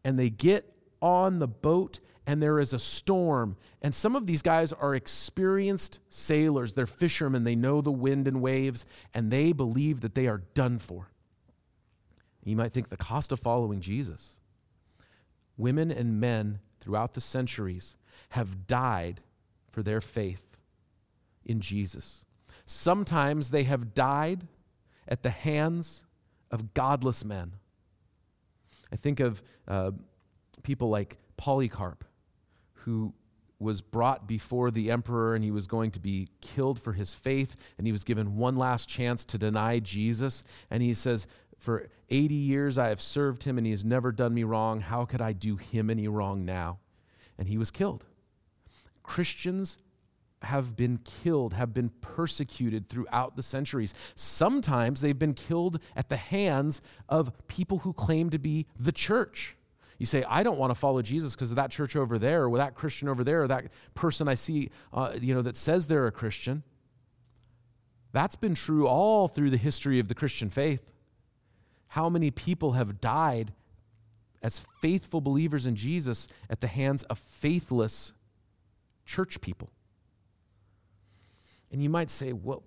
and 0.02 0.18
they 0.18 0.30
get 0.30 0.74
on 1.00 1.38
the 1.38 1.46
boat, 1.46 2.00
and 2.28 2.42
there 2.42 2.60
is 2.60 2.74
a 2.74 2.78
storm. 2.78 3.56
And 3.80 3.94
some 3.94 4.14
of 4.14 4.26
these 4.26 4.42
guys 4.42 4.74
are 4.74 4.94
experienced 4.94 5.98
sailors, 6.10 6.74
they're 6.74 6.84
fishermen, 6.84 7.44
they 7.44 7.56
know 7.56 7.80
the 7.80 7.90
wind 7.90 8.28
and 8.28 8.42
waves, 8.42 8.84
and 9.14 9.30
they 9.30 9.52
believe 9.52 10.02
that 10.02 10.14
they 10.14 10.26
are 10.26 10.42
done 10.52 10.78
for. 10.78 11.08
You 12.44 12.54
might 12.54 12.72
think 12.72 12.90
the 12.90 12.98
cost 12.98 13.32
of 13.32 13.40
following 13.40 13.80
Jesus 13.80 14.36
women 15.56 15.90
and 15.90 16.20
men 16.20 16.60
throughout 16.80 17.14
the 17.14 17.20
centuries 17.20 17.96
have 18.30 18.66
died 18.66 19.22
for 19.70 19.82
their 19.82 20.00
faith 20.02 20.60
in 21.46 21.60
Jesus. 21.60 22.26
Sometimes 22.66 23.50
they 23.50 23.64
have 23.64 23.94
died 23.94 24.46
at 25.08 25.22
the 25.22 25.30
hands 25.30 26.04
of 26.50 26.74
godless 26.74 27.24
men. 27.24 27.54
I 28.92 28.96
think 28.96 29.18
of 29.18 29.42
uh, 29.66 29.92
people 30.62 30.90
like 30.90 31.16
Polycarp, 31.38 32.04
who 32.88 33.12
was 33.58 33.82
brought 33.82 34.26
before 34.26 34.70
the 34.70 34.90
emperor 34.90 35.34
and 35.34 35.44
he 35.44 35.50
was 35.50 35.66
going 35.66 35.90
to 35.90 36.00
be 36.00 36.28
killed 36.40 36.80
for 36.80 36.94
his 36.94 37.12
faith, 37.12 37.54
and 37.76 37.86
he 37.86 37.92
was 37.92 38.02
given 38.02 38.36
one 38.36 38.56
last 38.56 38.88
chance 38.88 39.26
to 39.26 39.36
deny 39.36 39.78
Jesus. 39.78 40.42
And 40.70 40.82
he 40.82 40.94
says, 40.94 41.26
for 41.58 41.88
80 42.08 42.34
years 42.34 42.78
I 42.78 42.88
have 42.88 43.02
served 43.02 43.44
him 43.44 43.58
and 43.58 43.66
he 43.66 43.72
has 43.72 43.84
never 43.84 44.10
done 44.10 44.32
me 44.32 44.42
wrong. 44.42 44.80
How 44.80 45.04
could 45.04 45.20
I 45.20 45.34
do 45.34 45.56
him 45.56 45.90
any 45.90 46.08
wrong 46.08 46.46
now? 46.46 46.78
And 47.36 47.46
he 47.46 47.58
was 47.58 47.70
killed. 47.70 48.06
Christians 49.02 49.76
have 50.42 50.74
been 50.74 50.98
killed, 50.98 51.52
have 51.52 51.74
been 51.74 51.90
persecuted 52.00 52.88
throughout 52.88 53.36
the 53.36 53.42
centuries. 53.42 53.92
Sometimes 54.14 55.02
they've 55.02 55.18
been 55.18 55.34
killed 55.34 55.82
at 55.94 56.08
the 56.08 56.16
hands 56.16 56.80
of 57.06 57.48
people 57.48 57.80
who 57.80 57.92
claim 57.92 58.30
to 58.30 58.38
be 58.38 58.66
the 58.78 58.92
church. 58.92 59.57
You 59.98 60.06
say, 60.06 60.24
I 60.28 60.42
don't 60.42 60.58
want 60.58 60.70
to 60.70 60.74
follow 60.74 61.02
Jesus 61.02 61.34
because 61.34 61.50
of 61.50 61.56
that 61.56 61.70
church 61.70 61.96
over 61.96 62.18
there, 62.18 62.46
or 62.46 62.56
that 62.58 62.74
Christian 62.74 63.08
over 63.08 63.24
there, 63.24 63.42
or 63.42 63.48
that 63.48 63.64
person 63.94 64.28
I 64.28 64.34
see, 64.34 64.70
uh, 64.92 65.12
you 65.20 65.34
know, 65.34 65.42
that 65.42 65.56
says 65.56 65.86
they're 65.88 66.06
a 66.06 66.12
Christian. 66.12 66.62
That's 68.12 68.36
been 68.36 68.54
true 68.54 68.86
all 68.86 69.28
through 69.28 69.50
the 69.50 69.56
history 69.56 69.98
of 69.98 70.08
the 70.08 70.14
Christian 70.14 70.50
faith 70.50 70.90
how 71.88 72.08
many 72.08 72.30
people 72.30 72.72
have 72.72 73.00
died 73.00 73.52
as 74.42 74.60
faithful 74.80 75.20
believers 75.20 75.66
in 75.66 75.74
Jesus 75.74 76.28
at 76.48 76.60
the 76.60 76.66
hands 76.66 77.02
of 77.04 77.18
faithless 77.18 78.12
church 79.04 79.40
people. 79.40 79.70
And 81.72 81.82
you 81.82 81.90
might 81.90 82.10
say, 82.10 82.32
well, 82.32 82.62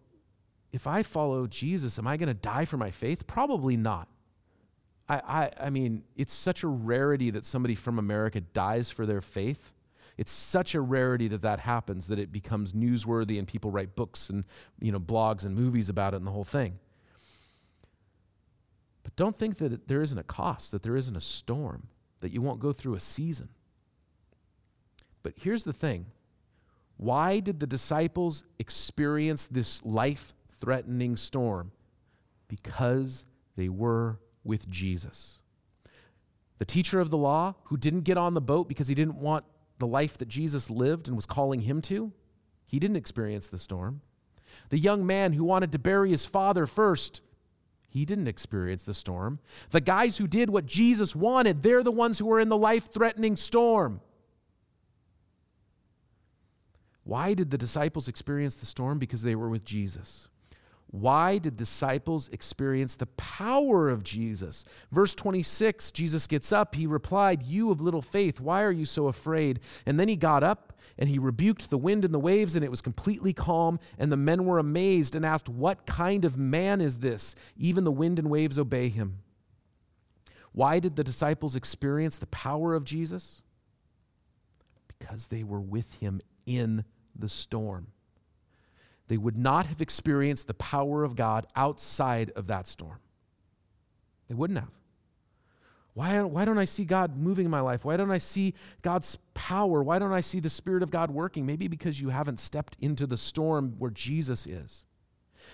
if 0.72 0.88
I 0.88 1.04
follow 1.04 1.48
Jesus, 1.48 1.98
am 1.98 2.08
I 2.08 2.18
going 2.18 2.28
to 2.28 2.34
die 2.34 2.66
for 2.66 2.78
my 2.78 2.92
faith? 2.92 3.28
Probably 3.28 3.78
not. 3.78 4.08
I, 5.12 5.22
I, 5.28 5.52
I 5.66 5.70
mean, 5.70 6.04
it's 6.16 6.34
such 6.34 6.64
a 6.64 6.68
rarity 6.68 7.32
that 7.32 7.44
somebody 7.44 7.76
from 7.76 8.00
America 8.00 8.40
dies 8.40 8.90
for 8.90 9.06
their 9.06 9.20
faith. 9.20 9.74
It's 10.18 10.32
such 10.32 10.74
a 10.74 10.80
rarity 10.80 11.28
that 11.28 11.42
that 11.42 11.60
happens 11.60 12.08
that 12.08 12.18
it 12.18 12.32
becomes 12.32 12.72
newsworthy 12.72 13.38
and 13.38 13.46
people 13.46 13.72
write 13.72 13.96
books 13.96 14.30
and 14.30 14.46
you 14.80 14.92
know 14.92 15.00
blogs 15.00 15.46
and 15.46 15.54
movies 15.54 15.90
about 15.90 16.14
it 16.14 16.18
and 16.18 16.28
the 16.28 16.32
whole 16.32 16.46
thing. 16.46 16.80
But 19.04 19.16
don't 19.18 19.36
think 19.36 19.58
that 19.58 19.90
there 19.90 20.02
isn't 20.02 20.18
a 20.18 20.24
cost, 20.24 20.72
that 20.72 20.84
there 20.84 20.96
isn't 20.96 21.16
a 21.16 21.22
storm, 21.22 21.88
that 22.22 22.32
you 22.32 22.42
won't 22.42 22.62
go 22.62 22.72
through 22.72 22.96
a 22.96 23.00
season. 23.00 23.50
But 25.24 25.34
here's 25.36 25.66
the 25.66 25.74
thing 25.74 26.06
why 26.96 27.42
did 27.42 27.60
the 27.60 27.68
disciples 27.68 28.46
experience 28.60 29.48
this 29.48 29.84
life 29.84 30.34
threatening 30.54 31.18
storm? 31.18 31.74
Because 32.48 33.26
they 33.58 33.68
were 33.68 34.20
with 34.44 34.70
Jesus. 34.70 35.40
The 36.58 36.66
teacher 36.66 37.00
of 37.00 37.10
the 37.10 37.18
law, 37.18 37.56
who 37.66 37.78
didn't 37.78 38.02
get 38.02 38.18
on 38.18 38.34
the 38.34 38.42
boat 38.42 38.68
because 38.68 38.88
he 38.88 38.96
didn't 38.96 39.16
want 39.16 39.46
the 39.80 39.88
life 39.88 40.18
that 40.20 40.28
Jesus 40.28 40.70
lived 40.70 41.08
and 41.08 41.16
was 41.16 41.26
calling 41.26 41.62
him 41.62 41.82
to, 41.84 42.12
he 42.66 42.80
didn't 42.80 42.98
experience 42.98 43.50
the 43.50 43.58
storm. 43.58 44.02
The 44.70 44.78
young 44.78 45.06
man 45.06 45.34
who 45.34 45.44
wanted 45.44 45.72
to 45.72 45.80
bury 45.80 46.12
his 46.12 46.26
father 46.26 46.66
first, 46.66 47.22
he 47.90 48.06
didn't 48.06 48.28
experience 48.28 48.84
the 48.84 48.94
storm. 48.94 49.40
The 49.72 49.82
guys 49.82 50.18
who 50.18 50.28
did 50.28 50.50
what 50.50 50.66
Jesus 50.66 51.16
wanted, 51.16 51.64
they're 51.64 51.84
the 51.84 51.92
ones 51.92 52.20
who 52.20 52.28
were 52.28 52.40
in 52.40 52.50
the 52.50 52.58
life 52.58 52.92
threatening 52.92 53.36
storm. 53.36 54.02
Why 57.04 57.34
did 57.34 57.50
the 57.50 57.58
disciples 57.58 58.08
experience 58.08 58.56
the 58.56 58.66
storm? 58.66 59.00
Because 59.00 59.24
they 59.24 59.36
were 59.36 59.50
with 59.50 59.66
Jesus. 59.66 60.28
Why 60.92 61.38
did 61.38 61.56
disciples 61.56 62.28
experience 62.30 62.96
the 62.96 63.06
power 63.06 63.90
of 63.90 64.04
Jesus? 64.04 64.66
Verse 64.92 65.16
26, 65.16 65.90
Jesus 65.94 66.28
gets 66.28 66.52
up. 66.52 66.76
He 66.76 66.86
replied, 66.86 67.44
You 67.44 67.72
of 67.72 67.80
little 67.80 68.02
faith, 68.02 68.42
why 68.42 68.62
are 68.64 68.72
you 68.72 68.86
so 68.86 69.08
afraid? 69.08 69.62
And 69.86 69.98
then 69.98 70.10
he 70.10 70.18
got 70.18 70.44
up 70.44 70.74
and 70.98 71.08
he 71.08 71.18
rebuked 71.18 71.70
the 71.70 71.78
wind 71.78 72.04
and 72.04 72.14
the 72.14 72.20
waves, 72.20 72.58
and 72.58 72.66
it 72.66 72.70
was 72.70 72.82
completely 72.82 73.32
calm. 73.32 73.80
And 73.98 74.12
the 74.12 74.18
men 74.18 74.44
were 74.44 74.60
amazed 74.60 75.16
and 75.16 75.26
asked, 75.26 75.48
What 75.48 75.86
kind 75.86 76.26
of 76.26 76.38
man 76.38 76.82
is 76.82 77.00
this? 77.00 77.36
Even 77.56 77.86
the 77.86 77.92
wind 77.92 78.20
and 78.20 78.30
waves 78.30 78.60
obey 78.60 78.90
him. 78.90 79.20
Why 80.52 80.80
did 80.80 80.98
the 80.98 81.06
disciples 81.06 81.56
experience 81.56 82.20
the 82.20 82.28
power 82.28 82.76
of 82.76 82.84
Jesus? 82.84 83.44
Because 84.90 85.28
they 85.28 85.44
were 85.44 85.62
with 85.62 86.02
him 86.02 86.20
in 86.46 86.84
the 87.16 87.30
storm 87.30 87.88
they 89.12 89.18
would 89.18 89.38
not 89.38 89.66
have 89.66 89.82
experienced 89.82 90.48
the 90.48 90.54
power 90.54 91.04
of 91.04 91.18
God 91.18 91.46
outside 91.54 92.32
of 92.38 92.48
that 92.48 92.66
storm. 92.66 93.00
They 94.30 94.36
wouldn't 94.36 94.58
have. 94.58 94.72
Why, 95.94 96.22
why 96.22 96.46
don't 96.46 96.58
I 96.58 96.64
see 96.64 96.86
God 96.86 97.18
moving 97.18 97.44
in 97.44 97.52
my 97.52 97.60
life? 97.60 97.84
Why 97.84 97.98
don't 97.98 98.10
I 98.10 98.20
see 98.20 98.54
God's 98.82 99.18
power? 99.34 99.84
Why 99.84 100.00
don't 100.00 100.14
I 100.14 100.22
see 100.22 100.40
the 100.40 100.50
Spirit 100.50 100.82
of 100.82 100.92
God 100.92 101.12
working? 101.12 101.46
Maybe 101.46 101.68
because 101.68 102.00
you 102.00 102.08
haven't 102.08 102.40
stepped 102.40 102.78
into 102.80 103.06
the 103.06 103.18
storm 103.18 103.76
where 103.80 103.92
Jesus 103.92 104.48
is. 104.48 104.86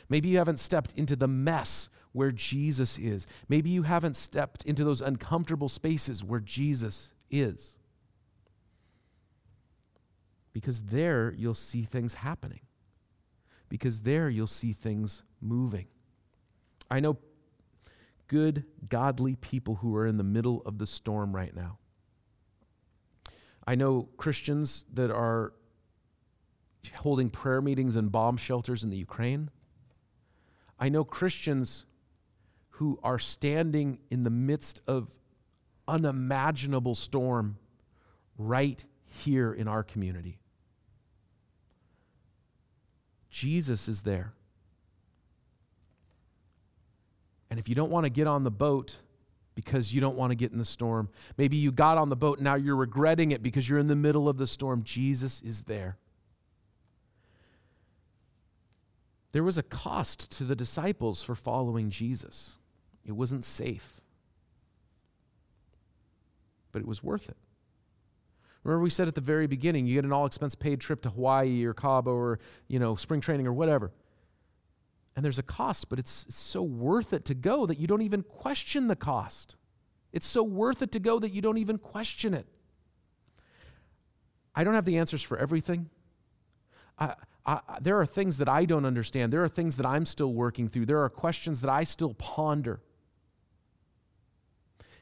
Maybe 0.07 0.29
you 0.29 0.37
haven't 0.37 0.59
stepped 0.59 0.93
into 0.93 1.15
the 1.15 1.27
mess 1.27 1.89
where 2.11 2.31
Jesus 2.31 2.99
is. 2.99 3.25
Maybe 3.49 3.71
you 3.71 3.81
haven't 3.81 4.15
stepped 4.15 4.65
into 4.65 4.83
those 4.83 5.01
uncomfortable 5.01 5.67
spaces 5.67 6.23
where 6.23 6.41
Jesus 6.41 7.11
is. 7.31 7.75
Because 10.53 10.83
there 10.83 11.33
you'll 11.35 11.55
see 11.55 11.81
things 11.81 12.13
happening 12.13 12.59
because 13.69 14.01
there 14.01 14.29
you'll 14.29 14.47
see 14.47 14.73
things 14.73 15.23
moving. 15.41 15.87
I 16.89 16.99
know 16.99 17.17
good, 18.27 18.65
godly 18.87 19.35
people 19.35 19.75
who 19.75 19.95
are 19.95 20.05
in 20.05 20.17
the 20.17 20.23
middle 20.23 20.61
of 20.65 20.77
the 20.77 20.87
storm 20.87 21.35
right 21.35 21.55
now. 21.55 21.77
I 23.65 23.75
know 23.75 24.09
Christians 24.17 24.85
that 24.93 25.11
are 25.11 25.53
holding 26.95 27.29
prayer 27.29 27.61
meetings 27.61 27.95
in 27.95 28.07
bomb 28.07 28.37
shelters 28.37 28.83
in 28.83 28.89
the 28.89 28.97
Ukraine. 28.97 29.49
I 30.79 30.89
know 30.89 31.03
Christians 31.03 31.85
who 32.71 32.99
are 33.03 33.19
standing 33.19 33.99
in 34.09 34.23
the 34.23 34.29
midst 34.29 34.81
of 34.87 35.17
unimaginable 35.87 36.95
storm 36.95 37.57
right 38.37 38.85
here 39.03 39.51
in 39.51 39.67
our 39.67 39.83
community. 39.83 40.39
Jesus 43.29 43.87
is 43.87 44.01
there. 44.03 44.33
And 47.49 47.59
if 47.59 47.69
you 47.69 47.75
don't 47.75 47.91
want 47.91 48.05
to 48.05 48.09
get 48.09 48.27
on 48.27 48.43
the 48.43 48.51
boat 48.51 48.99
because 49.57 49.91
you 49.91 49.99
don't 49.99 50.15
want 50.15 50.29
to 50.29 50.35
get 50.35 50.51
in 50.51 50.59
the 50.59 50.63
storm. 50.63 51.09
Maybe 51.35 51.57
you 51.57 51.71
got 51.71 51.97
on 51.97 52.09
the 52.09 52.15
boat 52.15 52.37
and 52.37 52.43
now 52.43 52.53
you're 52.53 52.75
regretting 52.75 53.31
it 53.31 53.41
because 53.41 53.67
you're 53.67 53.79
in 53.79 53.87
the 53.87 53.95
middle 53.95 54.29
of 54.29 54.37
the 54.37 54.45
storm. 54.45 54.83
Jesus 54.83 55.41
is 55.41 55.63
there. 55.63 55.97
There 59.31 59.43
was 59.43 59.57
a 59.57 59.63
cost 59.63 60.29
to 60.37 60.43
the 60.43 60.55
disciples 60.55 61.23
for 61.23 61.33
following 61.33 61.89
Jesus. 61.89 62.59
It 63.03 63.13
wasn't 63.13 63.43
safe, 63.43 63.99
but 66.71 66.83
it 66.83 66.87
was 66.87 67.03
worth 67.03 67.27
it. 67.27 67.37
Remember, 68.67 68.83
we 68.83 68.89
said 68.89 69.07
at 69.07 69.15
the 69.15 69.21
very 69.21 69.47
beginning, 69.47 69.87
you 69.87 69.95
get 69.95 70.03
an 70.03 70.11
all 70.11 70.25
expense 70.25 70.53
paid 70.53 70.81
trip 70.81 71.01
to 71.03 71.09
Hawaii 71.09 71.63
or 71.63 71.73
Cabo 71.73 72.11
or, 72.11 72.37
you 72.67 72.79
know, 72.79 72.95
spring 72.95 73.21
training 73.21 73.47
or 73.47 73.53
whatever. 73.53 73.93
And 75.15 75.23
there's 75.23 75.39
a 75.39 75.43
cost, 75.43 75.87
but 75.87 75.99
it's, 75.99 76.25
it's 76.25 76.35
so 76.35 76.61
worth 76.63 77.13
it 77.13 77.23
to 77.25 77.33
go 77.33 77.65
that 77.65 77.79
you 77.79 77.87
don't 77.87 78.01
even 78.01 78.23
question 78.23 78.87
the 78.87 78.95
cost. 78.97 79.55
It's 80.11 80.27
so 80.27 80.43
worth 80.43 80.81
it 80.81 80.91
to 80.91 80.99
go 80.99 81.17
that 81.17 81.31
you 81.31 81.41
don't 81.41 81.57
even 81.57 81.77
question 81.77 82.33
it. 82.33 82.45
I 84.53 84.65
don't 84.65 84.73
have 84.73 84.83
the 84.83 84.97
answers 84.97 85.23
for 85.23 85.37
everything. 85.37 85.89
I, 86.99 87.13
I, 87.45 87.61
there 87.79 87.97
are 88.01 88.05
things 88.05 88.37
that 88.37 88.49
I 88.49 88.65
don't 88.65 88.83
understand. 88.83 89.31
There 89.31 89.45
are 89.45 89.49
things 89.49 89.77
that 89.77 89.85
I'm 89.85 90.05
still 90.05 90.33
working 90.33 90.67
through. 90.67 90.87
There 90.87 91.01
are 91.01 91.09
questions 91.09 91.61
that 91.61 91.69
I 91.69 91.85
still 91.85 92.15
ponder. 92.15 92.81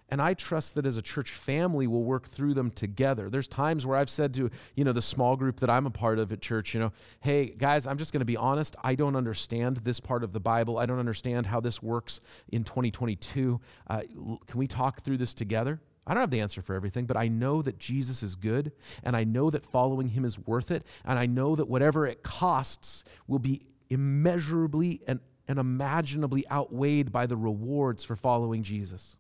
And 0.09 0.21
I 0.21 0.35
trust 0.35 0.75
that 0.75 0.85
as 0.85 0.97
a 0.97 1.01
church 1.01 1.31
family, 1.31 1.87
we'll 1.87 2.03
work 2.03 2.27
through 2.27 2.53
them 2.53 2.69
together. 2.69 3.29
There's 3.29 3.47
times 3.47 3.85
where 3.85 3.97
I've 3.97 4.09
said 4.09 4.35
to, 4.35 4.51
you 4.75 4.83
know, 4.83 4.91
the 4.91 5.01
small 5.01 5.35
group 5.35 5.59
that 5.61 5.69
I'm 5.69 5.87
a 5.87 5.91
part 5.91 6.19
of 6.19 6.31
at 6.31 6.41
church, 6.41 6.75
you 6.75 6.79
know, 6.79 6.91
hey, 7.21 7.47
guys, 7.57 7.87
I'm 7.87 7.97
just 7.97 8.13
going 8.13 8.19
to 8.19 8.25
be 8.25 8.37
honest. 8.37 8.75
I 8.83 8.93
don't 8.93 9.15
understand 9.15 9.77
this 9.77 9.99
part 9.99 10.23
of 10.23 10.31
the 10.31 10.39
Bible. 10.39 10.77
I 10.77 10.85
don't 10.85 10.99
understand 10.99 11.47
how 11.47 11.59
this 11.59 11.81
works 11.81 12.21
in 12.51 12.63
2022. 12.63 13.59
Uh, 13.87 14.01
can 14.45 14.59
we 14.59 14.67
talk 14.67 15.01
through 15.01 15.17
this 15.17 15.33
together? 15.33 15.81
I 16.05 16.13
don't 16.13 16.21
have 16.21 16.29
the 16.29 16.41
answer 16.41 16.61
for 16.61 16.75
everything, 16.75 17.05
but 17.05 17.17
I 17.17 17.27
know 17.27 17.63
that 17.63 17.79
Jesus 17.79 18.21
is 18.21 18.35
good, 18.35 18.73
and 19.03 19.15
I 19.15 19.23
know 19.23 19.49
that 19.49 19.65
following 19.65 20.09
him 20.09 20.23
is 20.23 20.37
worth 20.37 20.69
it, 20.69 20.85
and 21.03 21.17
I 21.17 21.25
know 21.25 21.55
that 21.55 21.67
whatever 21.67 22.05
it 22.05 22.21
costs 22.21 23.03
will 23.27 23.39
be 23.39 23.63
immeasurably 23.89 25.01
and, 25.07 25.19
unimaginably 25.49 26.47
outweighed 26.51 27.11
by 27.11 27.25
the 27.25 27.37
rewards 27.37 28.03
for 28.03 28.15
following 28.15 28.61
Jesus 28.63 29.17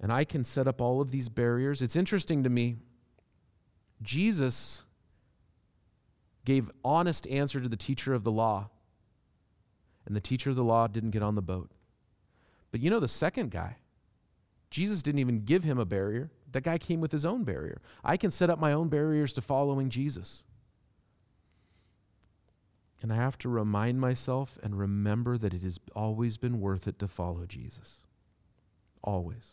and 0.00 0.12
I 0.12 0.24
can 0.24 0.44
set 0.44 0.68
up 0.68 0.80
all 0.80 1.00
of 1.00 1.10
these 1.10 1.28
barriers. 1.28 1.82
It's 1.82 1.96
interesting 1.96 2.42
to 2.42 2.50
me. 2.50 2.76
Jesus 4.02 4.82
gave 6.44 6.70
honest 6.84 7.26
answer 7.28 7.60
to 7.60 7.68
the 7.68 7.76
teacher 7.76 8.14
of 8.14 8.22
the 8.22 8.30
law, 8.30 8.70
and 10.04 10.14
the 10.14 10.20
teacher 10.20 10.50
of 10.50 10.56
the 10.56 10.64
law 10.64 10.86
didn't 10.86 11.10
get 11.10 11.22
on 11.22 11.34
the 11.34 11.42
boat. 11.42 11.70
But 12.70 12.80
you 12.80 12.90
know 12.90 13.00
the 13.00 13.08
second 13.08 13.50
guy, 13.50 13.78
Jesus 14.70 15.02
didn't 15.02 15.20
even 15.20 15.44
give 15.44 15.64
him 15.64 15.78
a 15.78 15.84
barrier. 15.84 16.30
That 16.52 16.62
guy 16.62 16.78
came 16.78 17.00
with 17.00 17.12
his 17.12 17.24
own 17.24 17.44
barrier. 17.44 17.80
I 18.04 18.16
can 18.16 18.30
set 18.30 18.50
up 18.50 18.58
my 18.58 18.72
own 18.72 18.88
barriers 18.88 19.32
to 19.34 19.40
following 19.40 19.90
Jesus. 19.90 20.44
And 23.02 23.12
I 23.12 23.16
have 23.16 23.38
to 23.38 23.48
remind 23.48 24.00
myself 24.00 24.58
and 24.62 24.78
remember 24.78 25.36
that 25.38 25.54
it 25.54 25.62
has 25.62 25.78
always 25.94 26.36
been 26.36 26.60
worth 26.60 26.88
it 26.88 26.98
to 27.00 27.08
follow 27.08 27.46
Jesus. 27.46 28.06
Always. 29.02 29.52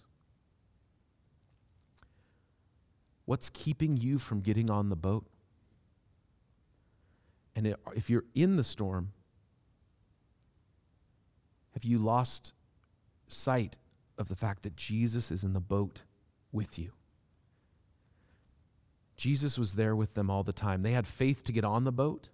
What's 3.25 3.49
keeping 3.49 3.97
you 3.97 4.19
from 4.19 4.41
getting 4.41 4.69
on 4.69 4.89
the 4.89 4.95
boat? 4.95 5.25
And 7.55 7.75
if 7.95 8.09
you're 8.09 8.25
in 8.33 8.57
the 8.57 8.63
storm, 8.63 9.13
have 11.73 11.83
you 11.83 11.97
lost 11.97 12.53
sight 13.27 13.77
of 14.17 14.27
the 14.27 14.35
fact 14.35 14.63
that 14.63 14.75
Jesus 14.75 15.31
is 15.31 15.43
in 15.43 15.53
the 15.53 15.59
boat 15.59 16.01
with 16.51 16.77
you? 16.77 16.91
Jesus 19.15 19.57
was 19.57 19.75
there 19.75 19.95
with 19.95 20.15
them 20.15 20.29
all 20.29 20.43
the 20.43 20.51
time. 20.51 20.81
They 20.81 20.91
had 20.91 21.07
faith 21.07 21.43
to 21.45 21.51
get 21.51 21.63
on 21.63 21.83
the 21.83 21.91
boat. 21.91 22.29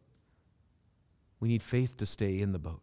We 1.39 1.49
need 1.49 1.61
faith 1.61 1.97
to 1.97 2.05
stay 2.05 2.39
in 2.39 2.51
the 2.51 2.59
boat. 2.59 2.81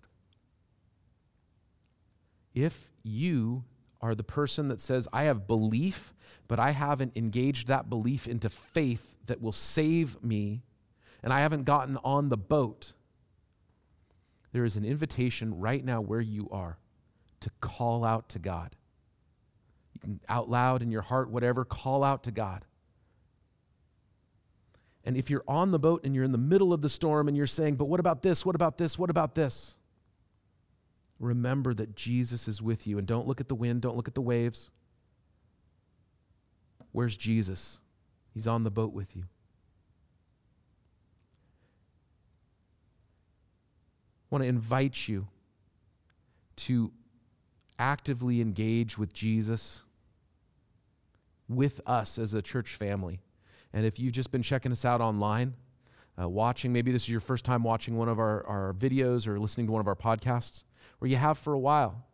If 2.54 2.90
you 3.02 3.64
are 4.06 4.14
the 4.14 4.22
person 4.22 4.68
that 4.68 4.80
says, 4.80 5.08
I 5.12 5.24
have 5.24 5.46
belief, 5.46 6.14
but 6.46 6.60
I 6.60 6.70
haven't 6.70 7.16
engaged 7.16 7.66
that 7.66 7.90
belief 7.90 8.28
into 8.28 8.48
faith 8.48 9.16
that 9.26 9.42
will 9.42 9.52
save 9.52 10.22
me, 10.22 10.62
and 11.22 11.32
I 11.32 11.40
haven't 11.40 11.64
gotten 11.64 11.98
on 12.04 12.28
the 12.28 12.36
boat. 12.36 12.92
There 14.52 14.64
is 14.64 14.76
an 14.76 14.84
invitation 14.84 15.58
right 15.58 15.84
now 15.84 16.00
where 16.00 16.20
you 16.20 16.48
are 16.50 16.78
to 17.40 17.50
call 17.60 18.04
out 18.04 18.28
to 18.30 18.38
God. 18.38 18.76
You 19.92 20.00
can 20.00 20.20
out 20.28 20.48
loud 20.48 20.82
in 20.82 20.90
your 20.90 21.02
heart, 21.02 21.28
whatever, 21.28 21.64
call 21.64 22.04
out 22.04 22.22
to 22.24 22.30
God. 22.30 22.64
And 25.04 25.16
if 25.16 25.30
you're 25.30 25.44
on 25.48 25.72
the 25.72 25.78
boat 25.78 26.04
and 26.04 26.14
you're 26.14 26.24
in 26.24 26.32
the 26.32 26.38
middle 26.38 26.72
of 26.72 26.80
the 26.80 26.88
storm 26.88 27.28
and 27.28 27.36
you're 27.36 27.46
saying, 27.46 27.74
but 27.74 27.86
what 27.86 28.00
about 28.00 28.22
this? 28.22 28.46
What 28.46 28.54
about 28.54 28.78
this? 28.78 28.98
What 28.98 29.10
about 29.10 29.34
this? 29.34 29.75
Remember 31.18 31.74
that 31.74 31.94
Jesus 31.96 32.48
is 32.48 32.60
with 32.60 32.86
you. 32.86 32.98
And 32.98 33.06
don't 33.06 33.26
look 33.26 33.40
at 33.40 33.48
the 33.48 33.54
wind, 33.54 33.82
don't 33.82 33.96
look 33.96 34.08
at 34.08 34.14
the 34.14 34.20
waves. 34.20 34.70
Where's 36.92 37.16
Jesus? 37.16 37.80
He's 38.32 38.46
on 38.46 38.62
the 38.62 38.70
boat 38.70 38.92
with 38.92 39.16
you. 39.16 39.24
I 44.24 44.28
want 44.30 44.42
to 44.42 44.48
invite 44.48 45.08
you 45.08 45.28
to 46.56 46.92
actively 47.78 48.40
engage 48.40 48.98
with 48.98 49.12
Jesus, 49.12 49.82
with 51.48 51.80
us 51.86 52.18
as 52.18 52.34
a 52.34 52.42
church 52.42 52.74
family. 52.74 53.20
And 53.72 53.84
if 53.86 54.00
you've 54.00 54.14
just 54.14 54.32
been 54.32 54.42
checking 54.42 54.72
us 54.72 54.84
out 54.84 55.00
online, 55.00 55.54
uh, 56.20 56.28
watching, 56.28 56.72
maybe 56.72 56.92
this 56.92 57.02
is 57.02 57.08
your 57.08 57.20
first 57.20 57.44
time 57.44 57.62
watching 57.62 57.96
one 57.96 58.08
of 58.08 58.18
our, 58.18 58.46
our 58.46 58.74
videos 58.74 59.26
or 59.26 59.38
listening 59.38 59.66
to 59.66 59.72
one 59.72 59.80
of 59.80 59.88
our 59.88 59.96
podcasts, 59.96 60.64
or 61.00 61.08
you 61.08 61.16
have 61.16 61.36
for 61.36 61.52
a 61.52 61.58
while, 61.58 62.06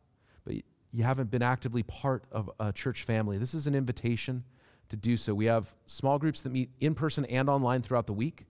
but 0.45 0.55
you 0.91 1.05
haven't 1.05 1.31
been 1.31 1.43
actively 1.43 1.83
part 1.83 2.25
of 2.33 2.51
a 2.59 2.73
church 2.73 3.05
family, 3.05 3.39
this 3.39 3.55
is 3.55 3.67
an 3.67 3.75
invitation 3.75 4.45
to 4.89 4.97
do 4.97 5.17
so. 5.17 5.35
We 5.35 5.47
have 5.47 5.75
small 5.87 6.19
groups 6.19 6.43
that 6.43 6.53
meet 6.53 6.71
in 6.79 6.95
person 6.95 7.25
and 7.27 7.49
online 7.49 7.83
throughout 7.83 8.07
the 8.07 8.13
week. 8.13 8.45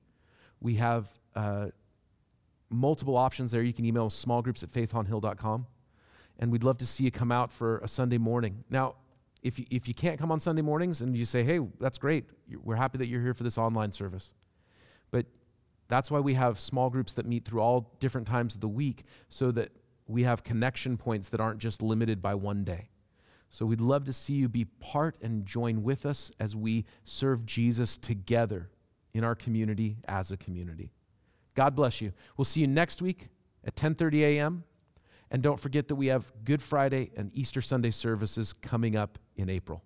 We 0.61 0.75
have 0.75 1.13
uh, 1.37 1.69
multiple 2.69 3.17
options 3.17 3.53
there. 3.53 3.63
You 3.63 3.73
can 3.73 3.85
email 3.85 4.11
small 4.11 4.43
groups 4.43 4.63
at 4.63 4.71
faithonhill.com. 4.71 5.67
And 6.39 6.51
we'd 6.51 6.65
love 6.65 6.79
to 6.79 6.87
see 6.87 7.05
you 7.05 7.11
come 7.11 7.31
out 7.31 7.53
for 7.53 7.79
a 7.79 7.89
Sunday 7.89 8.19
morning. 8.19 8.65
Now, 8.71 8.97
if 9.43 9.59
you, 9.59 9.67
if 9.71 9.87
you 9.87 9.95
can't 9.95 10.19
come 10.19 10.33
on 10.33 10.41
Sunday 10.41 10.63
mornings 10.63 11.01
and 11.01 11.17
you 11.17 11.25
say, 11.25 11.45
hey, 11.45 11.61
that's 11.79 11.99
great, 11.99 12.25
we're 12.63 12.77
happy 12.77 12.99
that 12.99 13.09
you're 13.09 13.23
here 13.23 13.35
for 13.35 13.45
this 13.45 13.59
online 13.59 13.93
service. 13.93 14.33
But 15.11 15.27
that's 15.93 16.11
why 16.11 16.21
we 16.21 16.33
have 16.33 16.59
small 16.59 16.89
groups 16.89 17.13
that 17.13 17.27
meet 17.27 17.45
through 17.45 17.61
all 17.61 17.95
different 18.01 18.27
times 18.27 18.55
of 18.55 18.63
the 18.63 18.69
week 18.69 19.03
so 19.29 19.51
that 19.51 19.73
we 20.07 20.23
have 20.23 20.43
connection 20.43 20.97
points 20.97 21.29
that 21.29 21.39
aren't 21.39 21.59
just 21.59 21.83
limited 21.83 22.23
by 22.23 22.35
one 22.35 22.65
day. 22.65 22.89
So 23.51 23.67
we'd 23.67 23.83
love 23.83 24.07
to 24.07 24.13
see 24.15 24.33
you 24.33 24.49
be 24.49 24.65
part 24.65 25.17
and 25.21 25.45
join 25.45 25.83
with 25.83 26.07
us 26.07 26.33
as 26.41 26.57
we 26.57 26.87
serve 27.05 27.45
Jesus 27.45 27.99
together 27.99 28.71
in 29.13 29.23
our 29.23 29.35
community 29.35 29.99
as 30.09 30.33
a 30.33 30.39
community. 30.39 30.95
God 31.55 31.77
bless 31.77 32.01
you. 32.01 32.15
We'll 32.39 32.47
see 32.47 32.63
you 32.63 32.69
next 32.69 33.03
week 33.03 33.29
at 33.63 33.77
10:30 33.77 34.23
a.m. 34.23 34.65
And 35.31 35.43
don't 35.43 35.61
forget 35.61 35.89
that 35.89 35.97
we 35.97 36.07
have 36.07 36.33
Good 36.43 36.63
Friday 36.63 37.11
and 37.19 37.31
Easter 37.37 37.61
Sunday 37.61 37.91
services 37.91 38.55
coming 38.55 38.97
up 38.97 39.19
in 39.37 39.51
April. 39.51 39.83